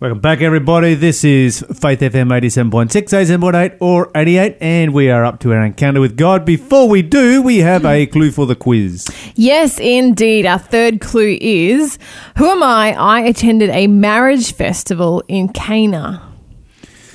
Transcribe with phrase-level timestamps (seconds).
[0.00, 0.94] Welcome back, everybody.
[0.94, 6.00] This is Faith FM 87.6, 87.8, or 88, and we are up to our encounter
[6.00, 6.44] with God.
[6.44, 9.08] Before we do, we have a clue for the quiz.
[9.34, 10.46] Yes, indeed.
[10.46, 11.98] Our third clue is
[12.36, 12.92] Who am I?
[12.92, 16.27] I attended a marriage festival in Cana.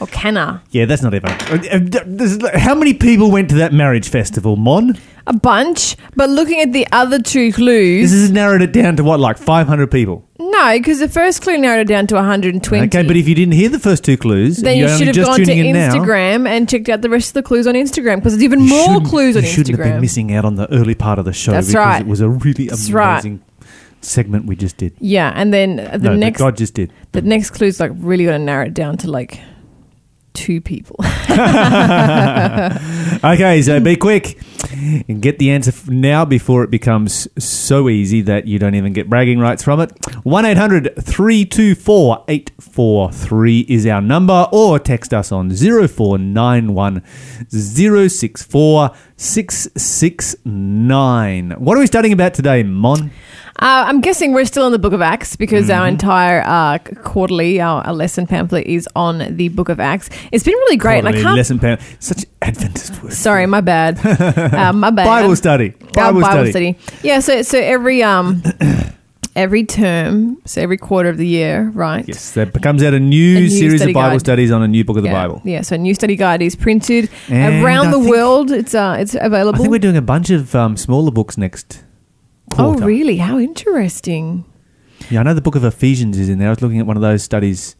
[0.04, 0.61] Or Cana.
[0.71, 1.29] Yeah, that's not even.
[1.31, 4.97] uh, How many people went to that marriage festival, Mon?
[5.27, 5.95] A bunch.
[6.15, 8.11] But looking at the other two clues.
[8.11, 10.27] This has narrowed it down to what, like 500 people?
[10.39, 12.86] no, because the first clue narrowed it down to 120.
[12.87, 15.28] Okay, but if you didn't hear the first two clues, then you should have just
[15.29, 15.93] gone to tuning in now.
[15.95, 19.00] Instagram and checked out the rest of the clues on Instagram because there's even more
[19.01, 20.01] clues on you shouldn't have been Instagram.
[20.01, 22.01] missing out on the early part of the show That's because right.
[22.01, 23.14] it was a really That's right.
[23.14, 23.42] amazing
[24.01, 24.93] segment we just did.
[25.00, 26.92] Yeah, and then the no, next God just did.
[27.14, 29.39] the next clue's like really going to narrow it down to like
[30.33, 30.96] two people.
[33.23, 34.38] Okay, so be quick
[35.08, 39.09] and get the answer now before it becomes so easy that you don't even get
[39.09, 39.92] bragging rights from it.
[40.23, 47.02] 1 800 324 843 is our number, or text us on 0491
[47.50, 51.52] 064 669.
[51.52, 53.09] What are we studying about today, Mon?
[53.59, 55.90] Uh, I'm guessing we're still in the Book of Acts because our Mm-hmm.
[55.94, 60.10] entire uh, quarterly, our, our lesson pamphlet is on the Book of Acts.
[60.32, 61.00] It's been really great.
[61.00, 61.38] and I Quarterly can't.
[61.38, 61.80] lesson plan.
[62.00, 63.14] Such Adventist word.
[63.14, 64.04] Sorry, my bad.
[64.54, 65.06] uh, my bad.
[65.06, 65.73] Bible study.
[65.98, 66.76] Our Bible, study.
[67.04, 67.20] Yeah.
[67.20, 68.42] So so every um
[69.36, 72.06] every term, so every quarter of the year, right?
[72.08, 74.20] Yes, that becomes out a new, A new series of Bible guide.
[74.20, 75.22] studies on a new book of the yeah.
[75.28, 75.42] Bible.
[75.45, 75.62] Yeah.
[75.62, 78.52] So a new study guide is printed And around I the world.
[78.52, 79.60] It's uh it's available.
[79.60, 81.84] I think we're doing a bunch of um, smaller books next
[82.59, 83.18] oh really?
[83.18, 84.46] How interesting.
[85.09, 86.48] Yeah, I know the book of Ephesians is in there.
[86.48, 87.76] I was looking at one of those studies.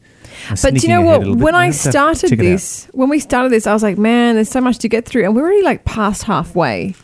[0.50, 1.16] Uh, but do you know what?
[1.16, 1.44] a little bit.
[1.44, 2.42] When I started check it out.
[2.42, 5.24] this, when we started this, I was like, man, there's so much to get through,
[5.24, 6.94] and we're already like past halfway.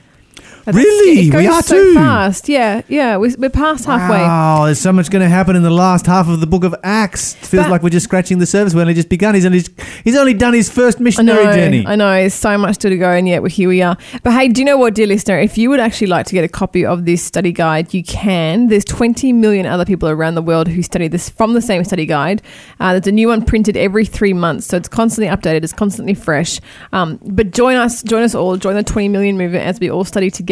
[0.67, 1.29] Really?
[1.29, 1.95] It goes We are so too?
[1.95, 2.49] fast.
[2.49, 3.17] Yeah, yeah.
[3.17, 4.19] We're, we're past halfway.
[4.19, 6.75] Wow, there's so much going to happen in the last half of the book of
[6.83, 7.35] Acts.
[7.35, 8.75] It feels But- like we're just scratching the surface.
[8.75, 9.35] We've only just begun.
[9.35, 9.63] He's only
[10.05, 11.85] he's only done his first I missionary know, journey.
[11.87, 12.11] I know.
[12.13, 13.97] There's so much still to go, and yet we're here we are.
[14.23, 15.39] But hey, do you know what, dear listener?
[15.39, 18.69] If you would actually like to get a copy of this study guide, you can.
[18.69, 22.07] There's 20 million other people around the world who study this from the same study
[22.07, 22.43] guide.
[22.79, 25.65] Uh, there's a new one printed every three months, so it's constantly updated.
[25.65, 26.61] It's constantly fresh.
[26.93, 30.05] Um, but join us, join us all, join the 20 million movement as we all
[30.05, 30.50] study together.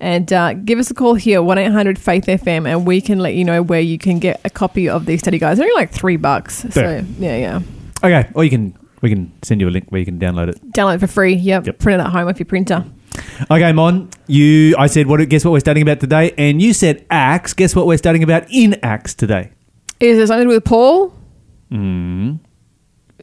[0.00, 3.34] And uh, give us a call here, 1 800 Faith FM, and we can let
[3.34, 5.58] you know where you can get a copy of these study guides.
[5.58, 6.62] They're only like three bucks.
[6.62, 7.00] Fair.
[7.02, 7.60] So, yeah, yeah.
[8.02, 10.72] Okay, or you can we can send you a link where you can download it.
[10.72, 11.34] Download it for free.
[11.34, 11.66] Yep.
[11.66, 11.78] Yep.
[11.78, 12.84] Print it at home with your printer.
[13.50, 17.04] Okay, Mon, you I said what guess what we're studying about today, and you said
[17.10, 17.52] Acts.
[17.52, 19.50] Guess what we're studying about in Acts today?
[20.00, 21.14] Is there something to do with Paul
[21.70, 22.38] Mm.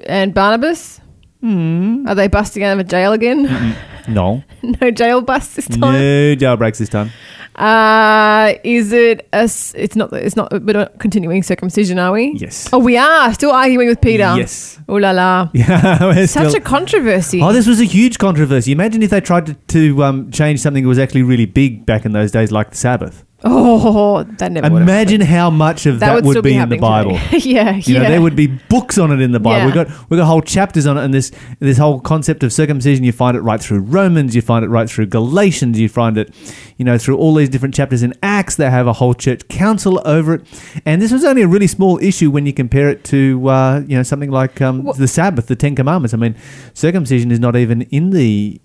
[0.06, 1.02] and Barnabas?
[1.44, 2.08] Mm.
[2.08, 3.76] Are they busting out of a jail again?
[4.08, 5.80] No, no jail bust this time.
[5.82, 5.92] no
[6.36, 7.12] jailbreaks this time.
[7.56, 9.38] Uh, is it a?
[9.38, 10.14] s- It's not.
[10.14, 10.52] It's not.
[10.52, 12.34] We're not continuing circumcision, are we?
[12.38, 12.70] Yes.
[12.72, 14.34] Oh, we are still arguing with Peter.
[14.38, 14.80] Yes.
[14.88, 15.50] Oh la la.
[15.54, 17.42] Yeah, we're Such still- a controversy.
[17.42, 18.72] Oh, this was a huge controversy.
[18.72, 22.06] Imagine if they tried to, to um, change something that was actually really big back
[22.06, 23.24] in those days, like the Sabbath.
[23.44, 24.68] Oh, that never.
[24.68, 27.18] Imagine how much of that, would still be, in the happening Bible.
[27.18, 27.38] today.
[27.50, 28.04] yeah, You yeah.
[28.04, 29.60] know, there would be books on it in the Bible.
[29.60, 29.66] Yeah.
[29.68, 33.04] We got we got whole chapters on it, and this this whole concept of circumcision.
[33.04, 34.36] You find it right through Romans.
[34.36, 35.80] You find it right through Galatians.
[35.80, 36.34] You find it,
[36.78, 38.56] you know, through all these different chapters in Acts.
[38.56, 42.00] They have a whole church council over it, and this was only a really small
[42.00, 45.48] issue when you compare it to uh, you know something like um, Wha- the Sabbath,
[45.48, 46.14] the Ten Commandments.
[46.14, 46.36] I mean,
[46.74, 48.60] circumcision is not even in the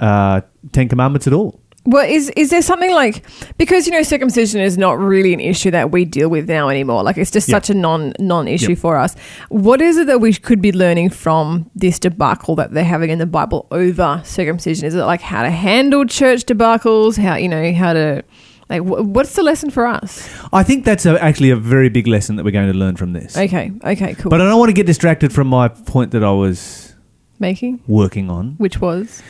[0.00, 0.40] uh,
[0.72, 1.60] Ten Commandments at all.
[1.90, 3.24] Well, is is there something like
[3.56, 7.02] because you know circumcision is not really an issue that we deal with now anymore.
[7.02, 7.56] Like it's just Yeah.
[7.56, 8.78] such a non non issue Yep.
[8.78, 9.16] for us.
[9.48, 13.18] What is it that we could be learning from this debacle that they're having in
[13.18, 14.86] the Bible over circumcision?
[14.86, 17.16] Is it like how to handle church debacles?
[17.16, 18.22] How you know how to
[18.68, 20.28] like what's the lesson for us?
[20.52, 23.14] I think that's a, actually a very big lesson that we're going to learn from
[23.14, 23.34] this.
[23.34, 24.28] Okay, okay, cool.
[24.28, 26.94] But I don't want to get distracted from my point that I was
[27.40, 28.56] Making working on.
[28.58, 29.22] which was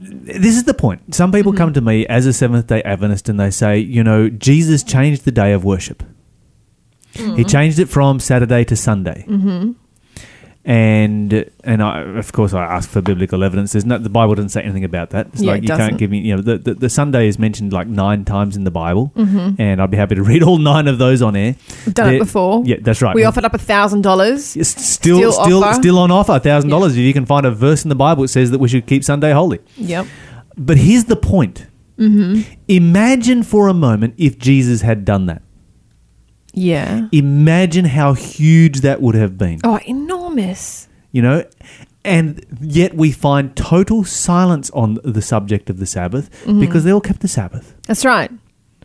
[0.00, 1.14] This is the point.
[1.14, 4.28] Some people come to me as a Seventh day Adventist and they say, you know,
[4.28, 6.02] Jesus changed the day of worship.
[7.12, 9.24] He changed it from Saturday to Sunday.
[9.28, 9.72] Mm-hmm.
[10.66, 13.72] And and I, of course I ask for biblical evidence.
[13.72, 15.26] There's no, the Bible doesn't say anything about that.
[15.34, 15.86] It's Yeah, like you doesn't.
[15.88, 18.64] can't give me you know the, the, the Sunday is mentioned like nine times in
[18.64, 21.54] the Bible, and I'd be happy to read all nine of those on air.
[21.84, 22.62] We've done There- it before.
[22.64, 23.14] Yeah, that's right.
[23.14, 24.44] We offered up a thousand dollars.
[24.46, 25.74] Still Still still offer.
[25.82, 26.92] still on offer, thousand dollars.
[26.92, 29.04] If you can find a verse in the Bible that says that we should keep
[29.04, 29.60] Sunday holy.
[29.76, 30.06] Yep.
[30.56, 31.66] But here's the point.
[31.98, 32.40] Mm-hmm.
[32.68, 35.42] Imagine for a moment if Jesus had done that.
[36.54, 37.08] Yeah.
[37.12, 39.60] Imagine how huge that would have been.
[39.64, 40.88] Oh, enormous.
[41.12, 41.44] You know,
[42.04, 46.60] and yet we find total silence on the subject of the Sabbath Mm-hmm.
[46.60, 47.74] because they all kept the Sabbath.
[47.86, 48.30] That's right.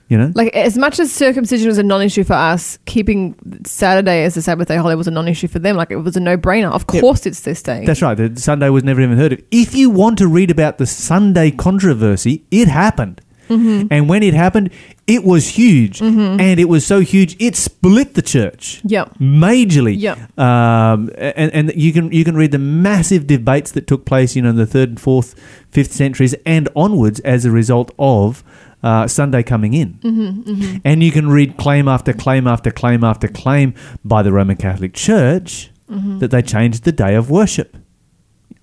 [0.09, 0.31] You know?
[0.33, 3.35] Like as much as circumcision was a non-issue for us, keeping
[3.65, 5.75] Saturday as a Sabbath day holiday was a non-issue for them.
[5.75, 6.71] Like it was a no-brainer.
[6.71, 7.01] Of Yep.
[7.01, 7.85] course, it's this day.
[7.85, 8.15] That's right.
[8.15, 9.41] The Sunday was never even heard of.
[9.51, 13.21] If you want to read about the Sunday controversy, it happened.
[13.49, 13.87] Mm-hmm.
[13.91, 14.69] And when it happened,
[15.07, 15.99] it was huge.
[16.01, 18.81] And it was so huge, it split the church.
[18.85, 19.15] Yep.
[19.19, 19.95] Majorly.
[19.99, 20.39] Yep.
[20.39, 24.41] Um, and, and you can you can read the massive debates that took place, you
[24.43, 25.33] know, in the third and fourth,
[25.71, 28.43] fifth centuries and onwards as a result of
[28.83, 29.93] uh, Sunday coming in.
[29.95, 33.73] Mm-hmm, And you can read claim after claim after claim after claim
[34.05, 36.19] by the Roman Catholic Church Mm-hmm.
[36.19, 37.75] that they changed the day of worship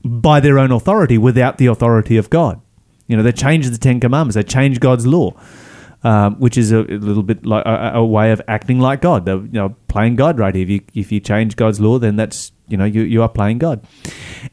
[0.04, 2.60] by their own authority without the authority of God.
[3.06, 5.32] You know, they changed the Ten Commandments, they changed God's law,
[6.02, 9.24] um, which is a, a little bit like a, a way of acting like God.
[9.24, 10.64] They're you know playing God right here.
[10.64, 13.58] If you if you change God's law, then that's you know you you are playing
[13.58, 13.86] God.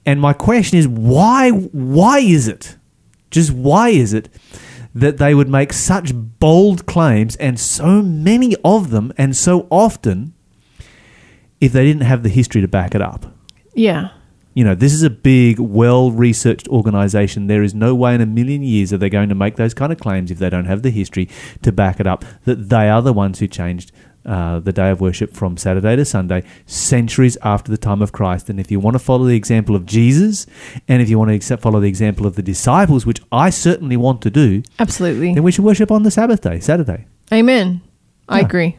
[0.05, 2.77] And my question is why why is it
[3.31, 4.29] just why is it
[4.95, 10.33] that they would make such bold claims and so many of them and so often
[11.59, 13.25] if they didn't have the history to back it up?
[13.73, 14.09] yeah.
[14.53, 17.47] You know, this is a big, well researched organization.
[17.47, 19.91] There is no way in a million years that they're going to make those kind
[19.91, 21.27] of claims if they don't have the history
[21.63, 23.91] to back it up that they are the ones who changed
[24.25, 28.49] uh, the day of worship from Saturday to Sunday centuries after the time of Christ.
[28.49, 30.45] And if you want to follow the example of Jesus
[30.87, 33.97] and if you want to accept, follow the example of the disciples, which I certainly
[33.97, 35.33] want to do, Absolutely.
[35.33, 37.05] then we should worship on the Sabbath day, Saturday.
[37.33, 37.81] Amen.
[38.29, 38.45] I Yeah.
[38.45, 38.77] agree.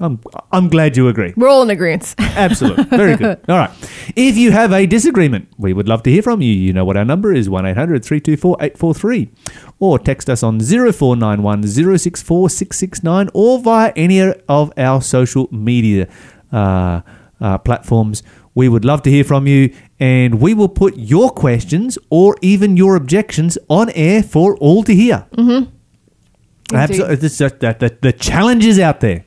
[0.00, 1.34] I'm, I'm glad you agree.
[1.36, 2.14] We're all in agreement.
[2.18, 2.84] Absolutely.
[2.84, 3.40] Very good.
[3.48, 3.70] All right.
[4.16, 6.52] If you have a disagreement, we would love to hear from you.
[6.52, 9.30] You know what our number is 1 800 324 843.
[9.78, 11.62] Or text us on 0491
[11.98, 16.08] 064 669 or via any of our social media
[16.52, 17.02] uh,
[17.40, 18.22] uh, platforms.
[18.54, 22.76] We would love to hear from you and we will put your questions or even
[22.76, 25.26] your objections on air for all to hear.
[25.32, 25.70] Mm-hmm.
[26.74, 27.16] Absolutely.
[27.16, 29.24] The, the challenge is out there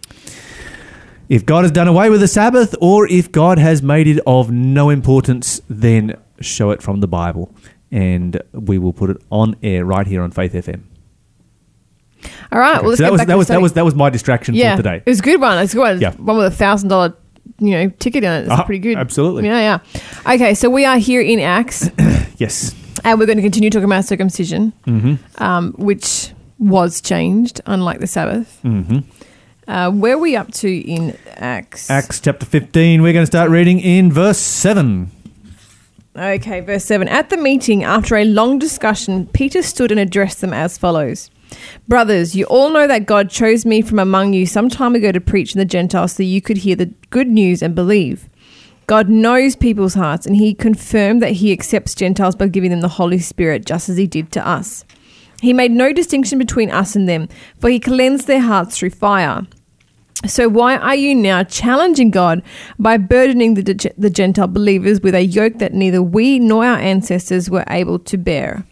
[1.30, 4.52] if God has done away with the Sabbath or if God has made it of
[4.52, 7.54] no importance, then show it from the Bible.
[7.92, 10.82] And we will put it on air right here on Faith FM.
[12.52, 12.78] All right.
[12.78, 14.76] Okay, well, so that get was that was that was that was my distraction yeah,
[14.76, 14.98] for today.
[15.06, 15.58] It was a good one.
[15.60, 16.02] It's a good one.
[16.02, 16.12] Yeah.
[16.14, 17.14] One with a thousand dollar,
[17.60, 18.42] you know, ticket in it.
[18.44, 18.98] It's Ah, pretty good.
[18.98, 19.46] absolutely.
[19.46, 19.80] Yeah,
[20.26, 20.34] yeah.
[20.34, 21.90] Okay, so we are here in Acts,
[22.38, 22.74] Yes.
[23.04, 25.44] and we're going to continue talking about circumcision, Mm-hmm.
[25.44, 28.60] um, which was changed, unlike the Sabbath.
[28.64, 29.00] Mm-hmm.
[29.68, 31.90] Uh, where are we up to in Acts?
[31.90, 33.02] Acts chapter 15.
[33.02, 35.10] We're going to start reading in verse 7.
[36.16, 37.08] Okay, verse 7.
[37.08, 41.30] At the meeting, after a long discussion, Peter stood and addressed them as follows
[41.88, 45.22] Brothers, you all know that God chose me from among you some time ago to
[45.22, 48.30] preach in the Gentiles so you could hear the good news and believe.
[48.88, 52.88] God knows people's hearts, and He confirmed that He accepts Gentiles by giving them the
[52.88, 54.86] Holy Spirit, just as He did to us.
[55.42, 57.30] He made no distinction between us and them,
[57.60, 59.46] for He cleansed their hearts through fire.
[60.28, 62.42] So why are you now challenging God
[62.80, 67.50] by burdening the, the Gentile believers with a yoke that neither we nor our ancestors
[67.50, 68.66] were able to bear?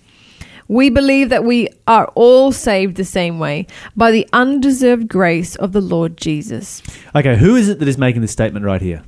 [0.68, 5.74] We believe that we are all saved the same way by the undeserved grace of
[5.74, 6.81] the Lord Jesus.
[7.13, 9.04] Okay, who is it that is making this statement right here?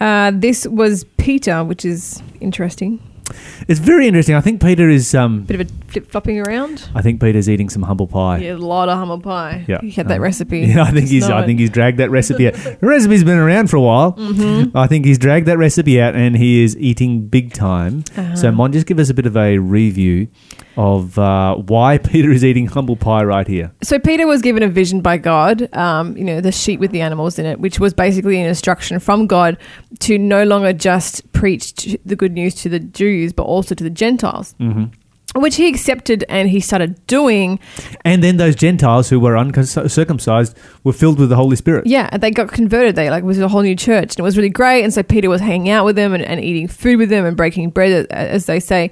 [0.00, 2.98] Uh, this was Peter, which is interesting.
[3.68, 4.34] It's very interesting.
[4.34, 5.14] I think Peter is.
[5.14, 6.88] Um, Bit of a flip flopping around.
[6.94, 8.38] I think Peter's eating some humble pie.
[8.38, 9.64] Yeah, a lot of humble pie.
[9.68, 9.80] Yeah.
[9.80, 10.60] he had that Um, recipe.
[10.70, 11.28] Yeah, I think he's.
[11.28, 12.54] I think he's dragged that recipe out.
[12.80, 14.12] The recipe's been around for a while.
[14.14, 14.76] Mm-hmm.
[14.76, 18.04] I think he's dragged that recipe out, and he is eating big time.
[18.16, 18.36] Uh-huh.
[18.36, 20.28] So, Mon, just give us a bit of a review
[20.80, 23.70] of uh, why Peter is eating humble pie right here.
[23.82, 27.02] So Peter was given a vision by God, um, you know, the sheep with the
[27.02, 29.58] animals in it, which was basically an instruction from God
[30.00, 33.90] to no longer just preach the good news to the Jews, but also to the
[33.90, 34.84] Gentiles, hmm
[35.36, 37.60] which he accepted and he started doing.
[38.04, 41.86] And then those Gentiles who were uncircumcised were filled with the Holy Spirit.
[41.86, 42.96] Yeah, and they got converted.
[42.96, 44.82] They like was a whole new church, and it was really great.
[44.82, 47.36] And so Peter was hanging out with them and, and eating food with them and
[47.36, 48.90] breaking bread, as they say.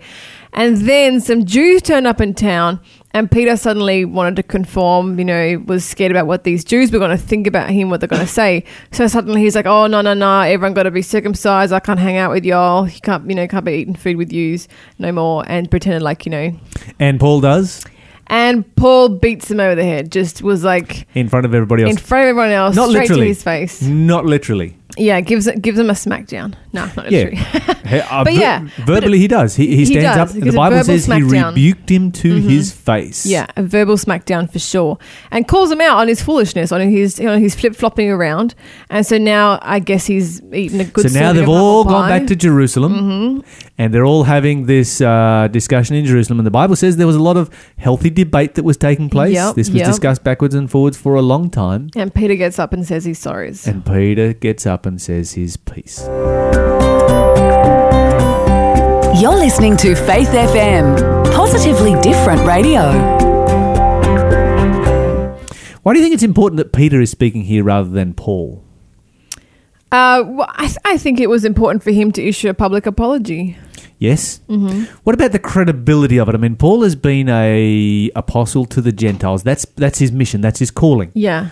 [0.53, 2.81] And then some Jews turned up in town,
[3.13, 5.19] and Peter suddenly wanted to conform.
[5.19, 8.01] You know, was scared about what these Jews were going to think about him, what
[8.01, 8.65] they're going to say.
[8.93, 10.41] So suddenly he's like, "Oh no, no, no!
[10.41, 11.73] Everyone got to be circumcised.
[11.73, 12.89] I can't hang out with y'all.
[12.89, 16.25] You can't, you know, can't be eating food with yous no more." And pretended like
[16.27, 16.53] you know.
[16.99, 17.85] And Paul does
[18.29, 20.11] And Paul beats him over the head.
[20.11, 21.91] Just was like in front of everybody else.
[21.91, 23.23] in front of everyone else, Not straight literally.
[23.25, 23.83] to his face.
[23.83, 24.78] Not literally.
[24.97, 26.55] Yeah, gives gives him a smackdown.
[26.73, 27.25] No, not Yeah.
[27.29, 27.37] true.
[27.87, 29.55] He- uh, But ver- yeah, verbally he does.
[29.55, 30.17] He, he he stands does.
[30.17, 30.29] up.
[30.31, 31.49] He The gives a Bible verbal says he smackdown.
[31.55, 32.49] rebuked him to Mhm.
[32.49, 33.27] his face.
[33.27, 34.99] Yeah, a verbal smackdown for sure,
[35.31, 38.55] and calls him out on his foolishness, on his you know, his flip flopping around,
[38.91, 41.11] and so now I guess he's eaten a good.
[41.11, 41.99] So now serving they've of all gone pie.
[42.01, 42.19] Mm-hmm.
[42.19, 43.45] back to Jerusalem,
[43.77, 46.41] and they're all having this uh, discussion in Jerusalem.
[46.41, 49.35] And the Bible says there was a lot of healthy debate that was taking place.
[49.35, 49.87] Yep, this was yep.
[49.87, 51.91] discussed backwards and forwards for a long time.
[51.95, 53.53] and Peter gets up and says he's sorry.
[53.67, 56.07] And Peter gets up and says his piece.
[59.21, 62.93] You're listening to Faith FM, positively different radio.
[65.83, 68.63] Why do you think it's important that Peter is speaking here rather than Paul?
[69.91, 72.87] Uh, well, I, th- I think it was important for him to issue a public
[72.87, 73.57] apology.
[73.99, 74.41] Yes.
[74.49, 74.85] Mm-hmm.
[75.03, 76.35] What about the credibility of it?
[76.35, 79.43] I mean, Paul has been a apostle to the Gentiles.
[79.43, 80.41] That's that's his mission.
[80.41, 81.11] That's his calling.
[81.15, 81.49] Yeah.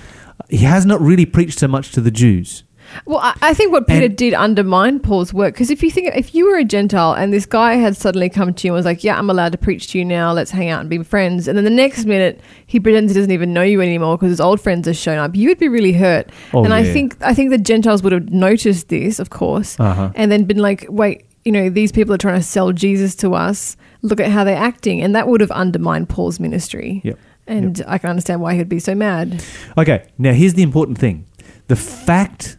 [0.49, 2.63] He has not really preached so much to the Jews.
[3.05, 6.15] Well, I, I think what Peter And- did undermine Paul's work because if you think
[6.15, 8.87] if you were a Gentile and this guy had suddenly come to you and was
[8.87, 10.33] like, "Yeah, I'm allowed to preach to you now.
[10.33, 13.33] Let's hang out and be friends," and then the next minute he pretends he doesn't
[13.33, 15.93] even know you anymore because his old friends have shown up, you would be really
[15.93, 16.31] hurt.
[16.55, 20.11] Oh, and I think I think the Gentiles would have noticed this, of course, Uh-huh.
[20.15, 23.33] and then been like, "Wait." You know, these people are trying to sell Jesus to
[23.35, 23.77] us.
[24.03, 25.01] Look at how they're acting.
[25.01, 27.01] And that would have undermined Paul's ministry.
[27.05, 27.19] Yep.
[27.47, 29.45] And I can understand why he'd be so mad.
[29.79, 31.25] Okay, now here's the important thing.
[31.69, 32.57] The fact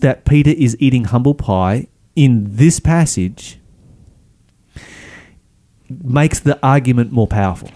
[0.00, 3.58] that Peter is eating humble pie in this passage
[5.88, 7.70] makes the argument more powerful.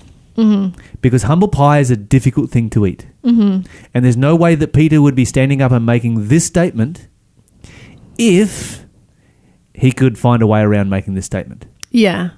[1.02, 3.06] Because humble pie is a difficult thing to eat.
[3.24, 3.70] Mm-hmm.
[3.92, 7.08] And there's no way that Peter would be standing up and making this statement
[8.16, 8.86] if
[9.74, 11.66] he could find a way around making this statement.
[11.90, 12.30] Yeah.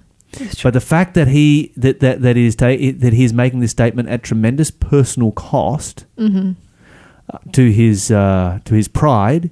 [0.64, 3.70] But the fact that he that that that is ta- that he is making this
[3.70, 6.52] statement at tremendous personal cost Mm-hmm.
[7.32, 9.50] uh, to his uh, to his pride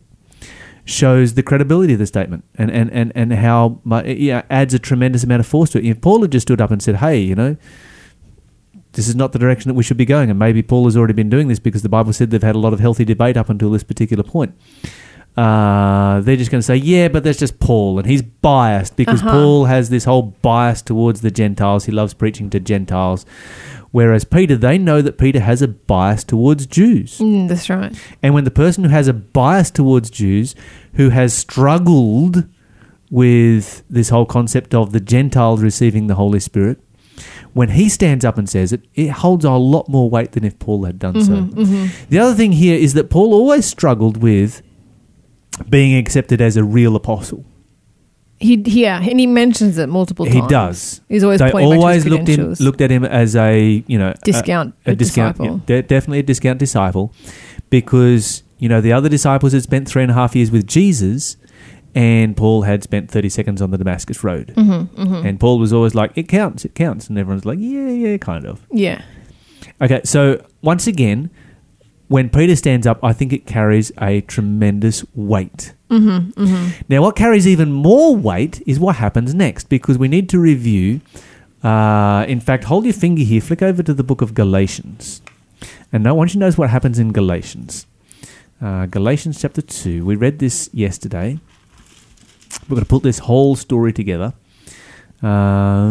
[0.90, 4.78] shows the credibility of the statement and and and and how mu- yeah adds a
[4.78, 5.84] tremendous amount of force to it.
[5.86, 7.56] If Paul had just stood up and said, "Hey, you know."
[8.94, 11.12] This is not the direction that we should be going, and maybe Paul has already
[11.12, 13.48] been doing this because the Bible said they've had a lot of healthy debate up
[13.48, 14.52] until this particular point.
[15.36, 19.20] Uh, they're just going to say, "Yeah, but that's just Paul, and he's biased because
[19.22, 19.30] Uh-huh.
[19.30, 21.84] Paul has this whole bias towards the Gentiles.
[21.84, 23.24] He loves preaching to Gentiles."
[23.92, 27.18] Whereas Peter, they know that Peter has a bias towards Jews.
[27.18, 27.96] Mm, that's right.
[28.22, 30.54] And when the person who has a bias towards Jews,
[30.94, 32.44] who has struggled
[33.10, 36.78] with this whole concept of the Gentiles receiving the Holy Spirit,
[37.52, 40.58] when he stands up and says it, it holds a lot more weight than if
[40.60, 41.42] Paul had done so.
[42.08, 44.62] The other thing here is that Paul always struggled with
[45.68, 47.44] being accepted as a real apostle.
[48.40, 50.34] He yeah, and he mentions it multiple times.
[50.36, 51.00] He does.
[51.10, 52.60] He's always they pointing always back to his looked in, credentials.
[52.60, 55.56] looked at him as a you know Discount, a, a discount, disciple.
[55.68, 57.12] yeah, de- definitely a discount disciple,
[57.68, 61.36] because you know the other disciples had spent three and a half years with Jesus,
[61.94, 65.94] and Paul had spent thirty seconds on the Damascus Road, Mm-hmm, and Paul was always
[65.94, 69.02] like, "It counts, it counts," and everyone's like, "Yeah, yeah, kind of." Yeah.
[69.82, 71.30] Okay, so once again,
[72.10, 75.74] when Peter stands up, I think it carries a tremendous weight.
[75.88, 80.40] Mm-hmm, Now, what carries even more weight is what happens next, because we need to
[80.40, 81.02] review.
[81.62, 85.22] Uh, in fact, hold your finger here, flick over to the book of Galatians.
[85.92, 87.86] And now, I want you to notice what happens in Galatians.
[88.60, 90.04] Uh, Galatians chapter 2.
[90.04, 91.38] We read this yesterday.
[92.68, 94.32] We're going to put this whole story together.
[95.22, 95.86] Uh,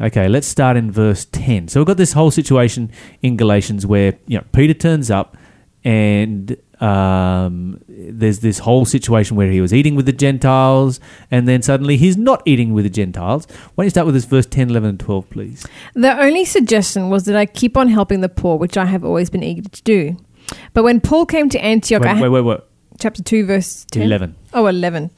[0.00, 1.68] Okay, let's start in verse 10.
[1.68, 2.90] So we've got this whole situation
[3.22, 5.36] in Galatians where, you know, Peter turns up
[5.84, 10.98] and um, there's this whole situation where he was eating with the Gentiles
[11.30, 13.46] and then suddenly he's not eating with the Gentiles.
[13.74, 15.66] Why don't you start with this verse 10, 11, and 12, please?
[15.94, 19.30] The only suggestion was that I keep on helping the poor, which I have always
[19.30, 20.16] been eager to do.
[20.72, 22.60] But when Paul came to Antioch, I Wait, wait, wait, wait.
[22.98, 24.02] chapter 2, verse 10.
[24.02, 24.34] 11.
[24.52, 25.10] Oh, 11.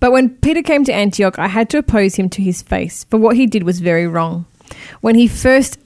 [0.00, 3.16] But when Peter came to Antioch, I had to oppose him to his face, for
[3.18, 4.46] what he did was very wrong.
[5.00, 5.78] When he first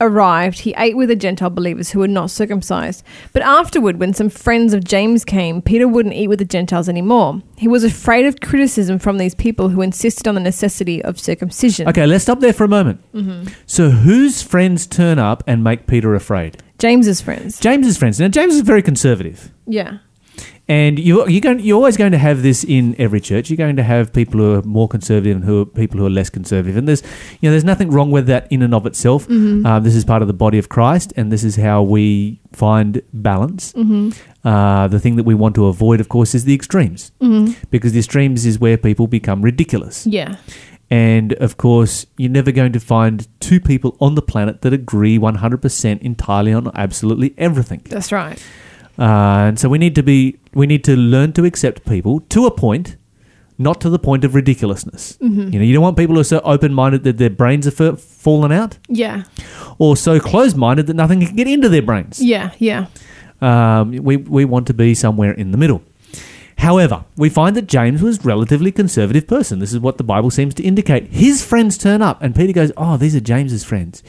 [0.00, 3.04] arrived, he ate with the Gentile believers who were not circumcised.
[3.32, 7.40] But afterward, when some friends of James came, Peter wouldn't eat with the Gentiles anymore.
[7.56, 11.88] He was afraid of criticism from these people who insisted on the necessity of circumcision.
[11.88, 13.00] Okay, let's stop there for a moment.
[13.14, 13.52] Mm-hmm.
[13.66, 16.60] So whose friends turn up and make Peter afraid?
[16.78, 17.60] James's friends.
[17.60, 18.18] James's friends.
[18.18, 19.52] Now, James is very conservative.
[19.66, 19.98] yeah.
[20.68, 23.50] And you, you're, going, you're always going to have this in every church.
[23.50, 26.10] You're going to have people who are more conservative and who are people who are
[26.10, 26.76] less conservative.
[26.76, 27.02] And there's,
[27.40, 29.26] you know, there's nothing wrong with that in and of itself.
[29.28, 33.02] Uh, this is part of the body of Christ, and this is how we find
[33.12, 33.74] balance.
[34.44, 37.12] Uh, the thing that we want to avoid, of course, is the extremes,
[37.70, 40.06] because the extremes is where people become ridiculous.
[40.06, 40.36] Yeah.
[40.90, 45.18] And of course, you're never going to find two people on the planet that agree
[45.18, 47.80] 100% entirely on absolutely everything.
[47.88, 48.38] That's right.
[49.02, 52.46] Uh, and so we need to be we need to learn to accept people to
[52.46, 52.96] a point,
[53.58, 55.18] not to the point of ridiculousness.
[55.20, 55.52] Mm-hmm.
[55.52, 57.92] You know, you don't want people who are so open minded that their brains are
[57.92, 59.24] f- fallen out, Yeah.
[59.78, 62.20] or so closed minded that nothing can get into their brains.
[62.20, 62.52] Yeah.
[62.58, 62.86] Yeah.
[63.40, 65.82] Um, we we want to be somewhere in the middle.
[66.58, 69.58] However, we find that James was a relatively conservative person.
[69.58, 71.08] This is what the Bible seems to indicate.
[71.10, 74.02] His friends turn up, and Peter goes, "Oh, these are James's friends.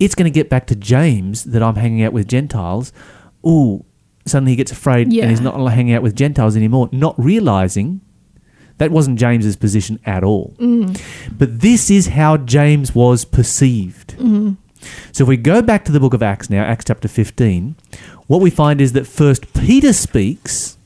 [0.00, 2.92] It's going to get back to James that I'm hanging out with Gentiles."
[3.46, 3.84] Ooh,
[4.30, 5.22] suddenly he gets afraid, Yeah.
[5.24, 8.00] and he's not hanging out with Gentiles anymore, not realizing
[8.78, 10.54] that wasn't James's position at all.
[10.58, 10.98] Mm.
[11.36, 14.16] But this is how James was perceived.
[14.16, 14.52] Mm-hmm.
[15.12, 17.76] So if we go back to the book of Acts now, Acts chapter 15,
[18.26, 20.78] what we find is that first Peter speaks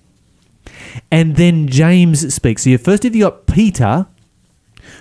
[1.10, 2.64] and then James speaks.
[2.64, 4.06] So you first have you got Peter,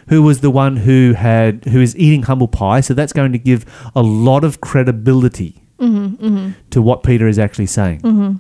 [0.10, 3.40] who was the one who had who is eating humble pie, so that's going to
[3.40, 8.40] give a lot of credibility to what Peter is actually saying.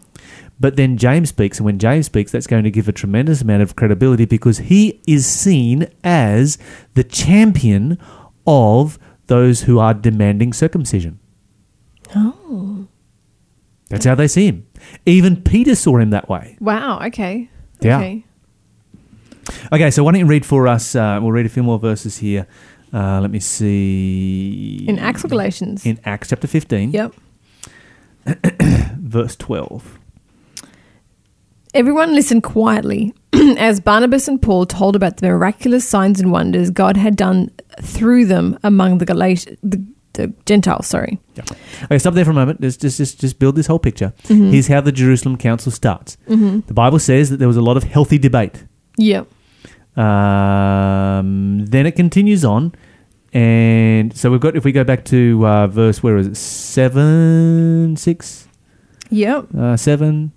[0.59, 3.63] But then James speaks, and when James speaks, that's going to give a tremendous amount
[3.63, 6.57] of credibility because he is seen as
[6.93, 7.97] the champion
[8.47, 8.97] of
[9.27, 11.19] those who are demanding circumcision.
[12.15, 12.87] Oh.
[13.89, 14.65] That's how they see him.
[15.05, 16.55] Even Peter saw him that way.
[16.59, 16.99] Wow.
[17.07, 17.49] Okay.
[17.81, 17.97] Yeah.
[17.97, 18.25] Okay.
[19.73, 20.95] Okay, so why don't you read for us?
[20.95, 22.47] Uh, we'll read a few more verses here.
[22.93, 24.85] Uh, let me see.
[24.87, 25.85] In Acts or Galatians?
[25.85, 27.13] In Acts chapter 15, Yep.
[28.97, 29.99] verse 12.
[31.73, 33.13] Everyone listened quietly
[33.57, 37.49] as Barnabas and Paul told about the miraculous signs and wonders God had done
[37.81, 40.85] through them among the Galat- the, the Gentiles.
[40.85, 41.19] Sorry.
[41.33, 41.43] Yeah.
[41.85, 42.61] Okay, stop there for a moment.
[42.61, 44.13] Just, just, just, just build this whole picture.
[44.25, 44.51] Mm-hmm.
[44.51, 46.15] Here's how the Jerusalem Council starts.
[46.27, 48.65] The Bible says that there was a lot of healthy debate.
[48.97, 49.23] Yeah.
[49.95, 52.73] Um, then it continues on,
[53.33, 54.55] and so we've got.
[54.55, 56.37] If we go back to uh, verse, where is it?
[56.37, 58.47] Seven, six,
[59.09, 59.47] Yep.
[59.57, 60.31] uh, seven.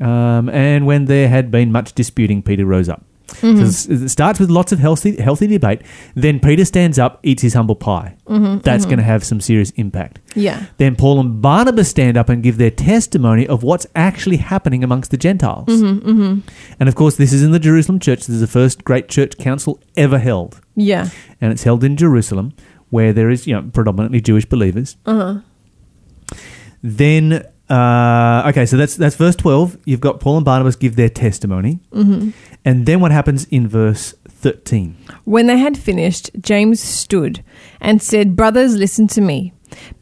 [0.00, 3.04] Um, and when there had been much disputing, Peter rose up.
[3.28, 3.66] Mm-hmm.
[3.66, 5.82] So it starts with lots of healthy, healthy debate.
[6.14, 8.16] Then Peter stands up, eats his humble pie.
[8.26, 8.58] Mm-hmm.
[8.58, 8.90] That's mm-hmm.
[8.90, 10.18] going to have some serious impact.
[10.34, 10.66] Yeah.
[10.78, 15.10] Then Paul and Barnabas stand up and give their testimony of what's actually happening amongst
[15.10, 15.68] the Gentiles.
[15.68, 16.42] And
[16.80, 18.20] of course, this is in the Jerusalem church.
[18.20, 20.60] This is the first great church council ever held.
[20.74, 21.10] Yeah.
[21.40, 22.54] And it's held in Jerusalem,
[22.90, 24.96] where there is, you know, predominantly Jewish believers.
[25.04, 26.36] Uh huh.
[26.82, 29.76] Then, uh, okay, so that's that's verse twelve.
[29.84, 32.30] You've got Paul and Barnabas give their testimony, Mm-hmm.
[32.64, 34.96] and then what happens in verse thirteen?
[35.24, 37.44] When they had finished, James stood
[37.80, 39.52] and said, Brothers, listen to me.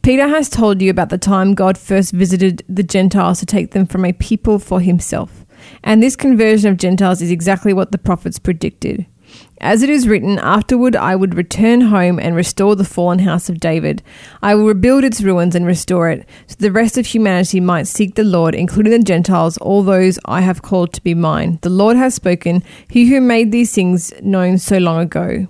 [0.01, 3.85] Peter has told you about the time God first visited the Gentiles to take them
[3.85, 5.45] from a people for himself.
[5.83, 9.05] And this conversion of Gentiles is exactly what the prophets predicted.
[9.59, 13.59] As it is written, afterward I would return home and restore the fallen house of
[13.59, 14.03] David.
[14.41, 18.15] I will rebuild its ruins and restore it, so the rest of humanity might seek
[18.15, 21.57] the Lord, including the Gentiles, all those I have called to be mine.
[21.63, 25.47] The Lord has spoken, he who made these things known so long ago.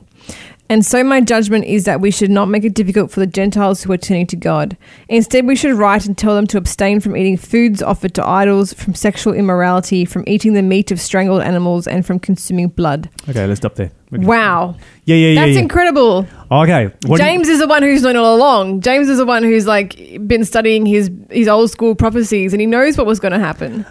[0.69, 3.83] And so my judgment is that we should not make it difficult for the Gentiles
[3.83, 4.75] who are turning to God.
[5.07, 8.73] Instead, we should write and tell them to abstain from eating foods offered to idols,
[8.73, 13.09] from sexual immorality, from eating the meat of strangled animals, and from consuming blood.
[13.29, 13.91] Okay, let's stop there.
[14.11, 14.75] Wow.
[15.05, 15.45] Yeah, yeah, yeah.
[15.45, 15.61] That's yeah.
[15.61, 16.27] incredible.
[16.51, 16.91] okay.
[17.05, 18.81] What James is the one who's known all along.
[18.81, 22.67] James is the one who's like been studying his his old school prophecies and he
[22.67, 23.85] knows what was going to happen.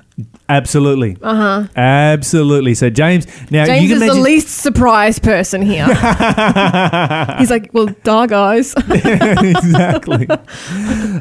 [0.48, 1.16] absolutely.
[1.20, 1.68] Uh huh.
[1.76, 2.74] Absolutely.
[2.74, 5.86] So James, now James is the least surprised person here.
[7.38, 8.74] He's like, well, duh, guys.
[8.90, 10.26] exactly.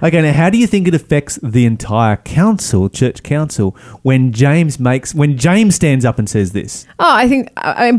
[0.03, 3.71] okay, now how do you think it affects the entire council, church council,
[4.03, 6.85] when James makes when James stands up and says this?
[6.99, 7.89] Oh, I think I,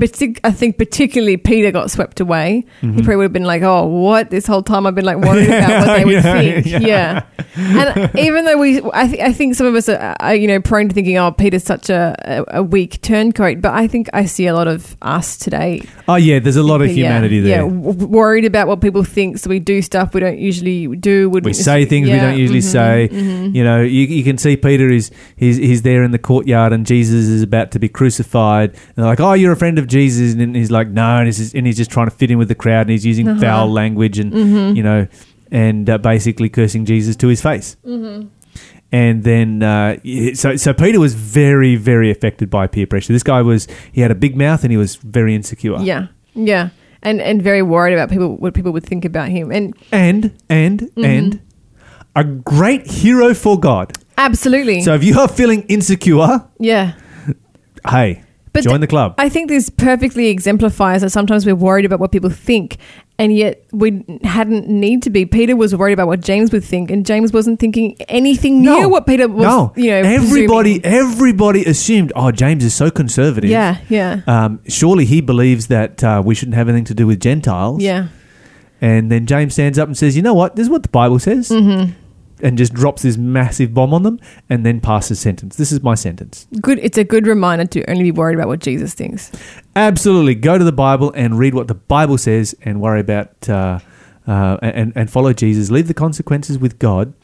[0.44, 2.64] I think particularly Peter got swept away.
[2.80, 2.96] Mm-hmm.
[2.96, 4.30] He probably would have been like, "Oh, what?
[4.30, 6.78] This whole time I've been like worried about what they would Yeah, think." yeah.
[6.78, 7.22] Yeah.
[7.58, 10.60] And even though we, I, th- I think some of us are, are, you know,
[10.60, 12.14] prone to thinking, "Oh, Peter's such a,
[12.50, 15.82] a, a weak turncoat," but I think I see a lot of us today.
[16.08, 17.62] Oh yeah, there's a lot of humanity Yeah, there.
[17.68, 21.28] w- worried about what people think, so we do stuff we don't usually do.
[21.30, 23.08] Wouldn't We say things we don't usually mhm, say.
[23.10, 23.54] mhm.
[23.54, 26.84] You know, you, you can see Peter is he's he's there in the courtyard, and
[26.86, 28.70] Jesus is about to be crucified.
[28.70, 31.54] And they're like, "Oh, you're a friend of Jesus," and he's like, "No," and he's,
[31.54, 33.40] and he's just trying to fit in with the crowd, and he's using Uh-huh.
[33.40, 34.76] foul language, and Mhm.
[34.76, 35.06] you know,
[35.52, 37.76] and uh, basically cursing Jesus to his face.
[37.86, 38.28] Mhm.
[38.92, 39.96] And then, uh,
[40.34, 43.12] so so Peter was very very affected by peer pressure.
[43.12, 45.76] This guy was he had a big mouth, and he was very insecure.
[45.82, 46.68] Yeah, yeah,
[47.02, 50.80] and and very worried about people what people would think about him, and and and
[50.80, 51.04] Mm-hmm.
[51.04, 51.40] and
[52.14, 53.92] a great hero for God.
[54.18, 56.92] absolutely, So if you are feeling insecure, yeah.
[57.90, 58.22] hey,
[58.56, 59.14] But Join th- the club.
[59.18, 62.78] I think this perfectly exemplifies that sometimes we're worried about what people think,
[63.18, 65.26] and yet we hadn't need to be.
[65.26, 69.06] Peter was worried about what James would think, and James wasn't thinking anything near what
[69.06, 69.44] Peter was.
[69.44, 69.72] no.
[69.76, 71.00] you know, everybody, presuming.
[71.08, 73.50] everybody assumed, oh, James is so conservative.
[73.50, 77.20] Yeah, yeah, Um, surely he believes that uh, we shouldn't have anything to do with
[77.20, 77.82] Gentiles.
[77.82, 78.08] yeah.
[78.78, 80.54] And then James stands up and says, you know what?
[80.54, 81.48] This is what the Bible says.
[81.48, 81.92] Mm-hmm.
[82.42, 84.20] And just drops this massive bomb on them
[84.50, 85.56] and then passes sentence.
[85.56, 86.46] This is my sentence.
[86.60, 86.78] Good.
[86.80, 89.32] It's a good reminder to only be worried about what Jesus thinks.
[89.74, 90.34] Absolutely.
[90.34, 93.78] Go to the Bible and read what the Bible says and worry about uh,
[94.26, 95.70] uh, and, and follow Jesus.
[95.70, 97.14] Leave the consequences with God.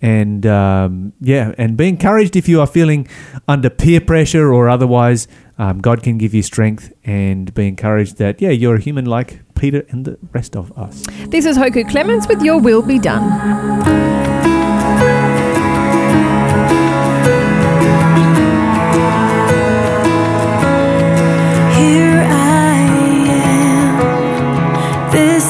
[0.00, 3.08] And um, yeah, and be encouraged if you are feeling
[3.48, 5.26] under peer pressure or otherwise.
[5.58, 9.40] Um, God can give you strength and be encouraged that, yeah, you're a human like
[9.56, 11.06] Peter and the rest of us.
[11.28, 14.23] This is Hoku Clements with Your Will Be Done.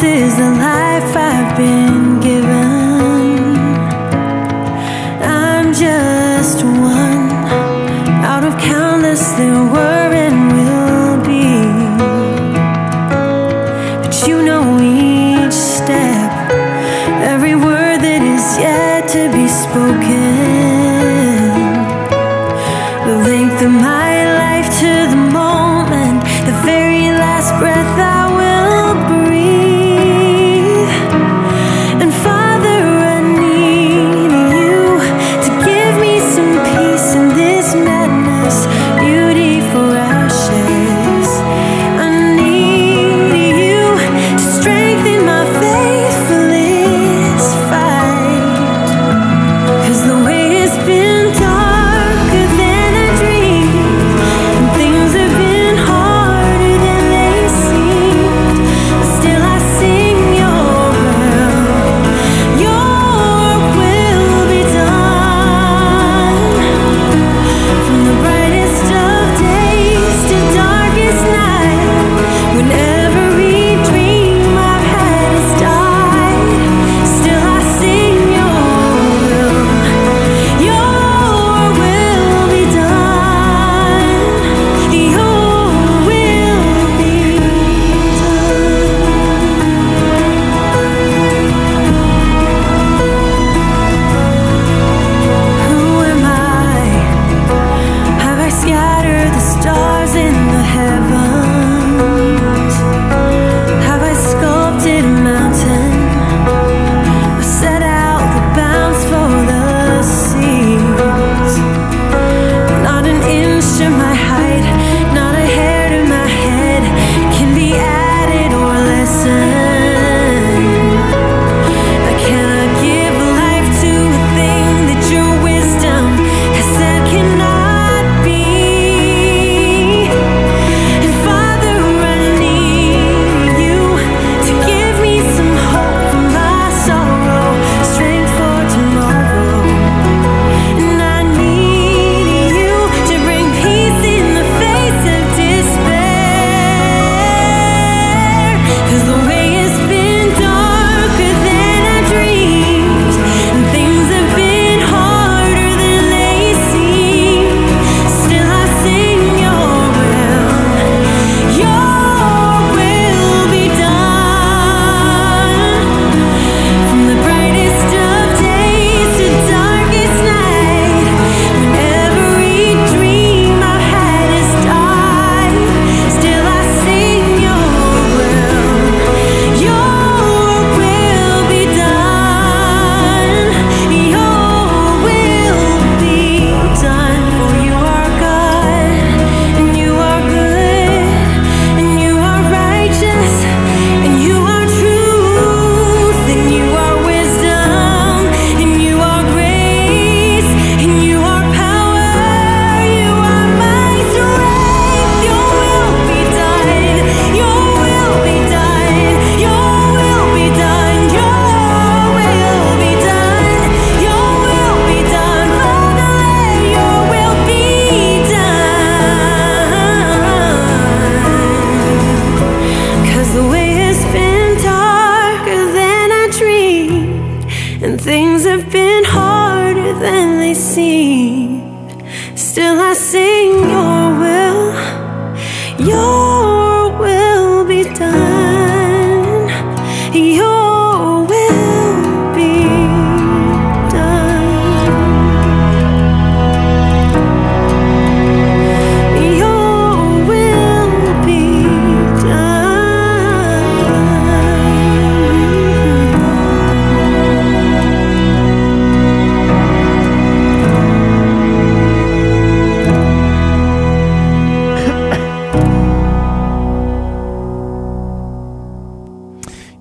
[0.05, 1.94] Is the life I've been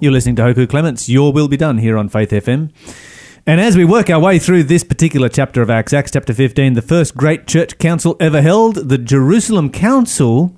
[0.03, 1.07] You're listening to Hoku Clements.
[1.07, 2.73] Your will be done here on Faith FM.
[3.47, 6.73] And as we work our way through this particular chapter of Acts, Acts chapter 15,
[6.73, 10.53] the first great church council ever held, the Jerusalem Council.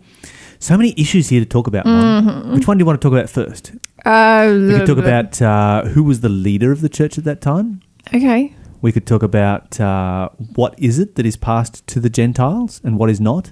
[0.58, 1.86] So many issues here to talk about.
[1.86, 2.54] Mon.
[2.54, 3.72] Which one do you want to talk about first?
[4.04, 7.40] Uh, We could talk about uh, who was the leader of the church at that
[7.40, 7.82] time.
[8.16, 8.56] Okay.
[8.82, 12.98] We could talk about uh, what is it that is passed to the Gentiles and
[12.98, 13.52] what is not.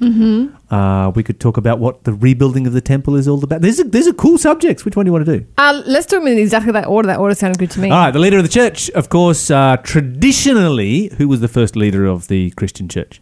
[0.00, 0.74] Mm-hmm.
[0.74, 3.62] Uh, we could talk about what the rebuilding of the temple is all about.
[3.62, 4.84] These are, these are cool subjects.
[4.84, 5.46] Which one do you want to do?
[5.56, 7.06] Uh, let's do them in exactly that order.
[7.06, 7.90] That order sounded good to me.
[7.90, 11.76] All right, the leader of the church, of course, uh, traditionally, who was the first
[11.76, 13.20] leader of the Christian church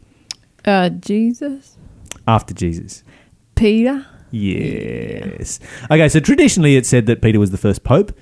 [0.65, 1.77] Uh, Jesus,
[2.27, 3.05] after Jesus?
[3.55, 4.07] Peter.
[4.31, 5.61] Yes.
[5.91, 8.13] Okay, so traditionally it said that Peter was the first pope,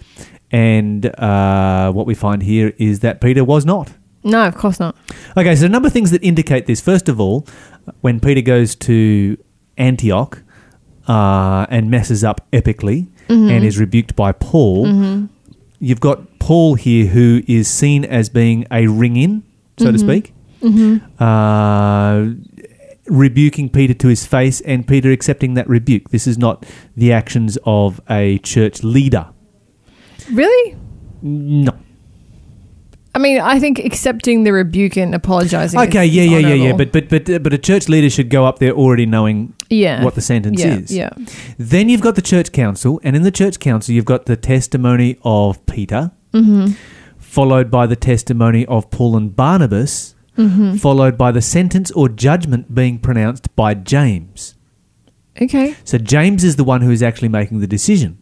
[0.51, 3.93] and uh, what we find here is that Peter was not.
[4.23, 4.97] No, of course not.
[5.37, 6.81] Okay, so a number of things that indicate this.
[6.81, 7.47] First of all,
[8.01, 9.37] when Peter goes to
[9.77, 10.43] Antioch
[11.09, 14.87] uh, and messes up epically and is rebuked by Paul,
[15.79, 19.43] you've got Paul here who is seen as being a ring in,
[19.79, 20.35] so to speak,
[21.21, 22.27] uh,
[23.07, 26.11] rebuking Peter to his face and Peter accepting that rebuke.
[26.11, 26.65] This is not
[26.97, 29.29] the actions of a church leader.
[30.33, 30.77] Really?
[31.23, 31.73] No.
[33.13, 35.81] I mean, I think accepting the rebuke and apologizing.
[35.81, 36.73] Okay, is yeah, yeah, yeah, yeah.
[36.73, 40.15] But but but but a church leader should go up there already knowing yeah, what
[40.15, 40.95] the sentence yeah, is.
[40.95, 41.11] Yeah.
[41.59, 45.19] Then you've got the church council, and in the church council, you've got the testimony
[45.25, 46.75] of Peter, Mm-hmm.
[47.19, 50.77] followed by the testimony of Paul and Barnabas, Mm-hmm.
[50.77, 54.55] followed by the sentence or judgment being pronounced by James.
[55.43, 55.75] Okay.
[55.85, 58.20] So James is the one who is actually making the decision.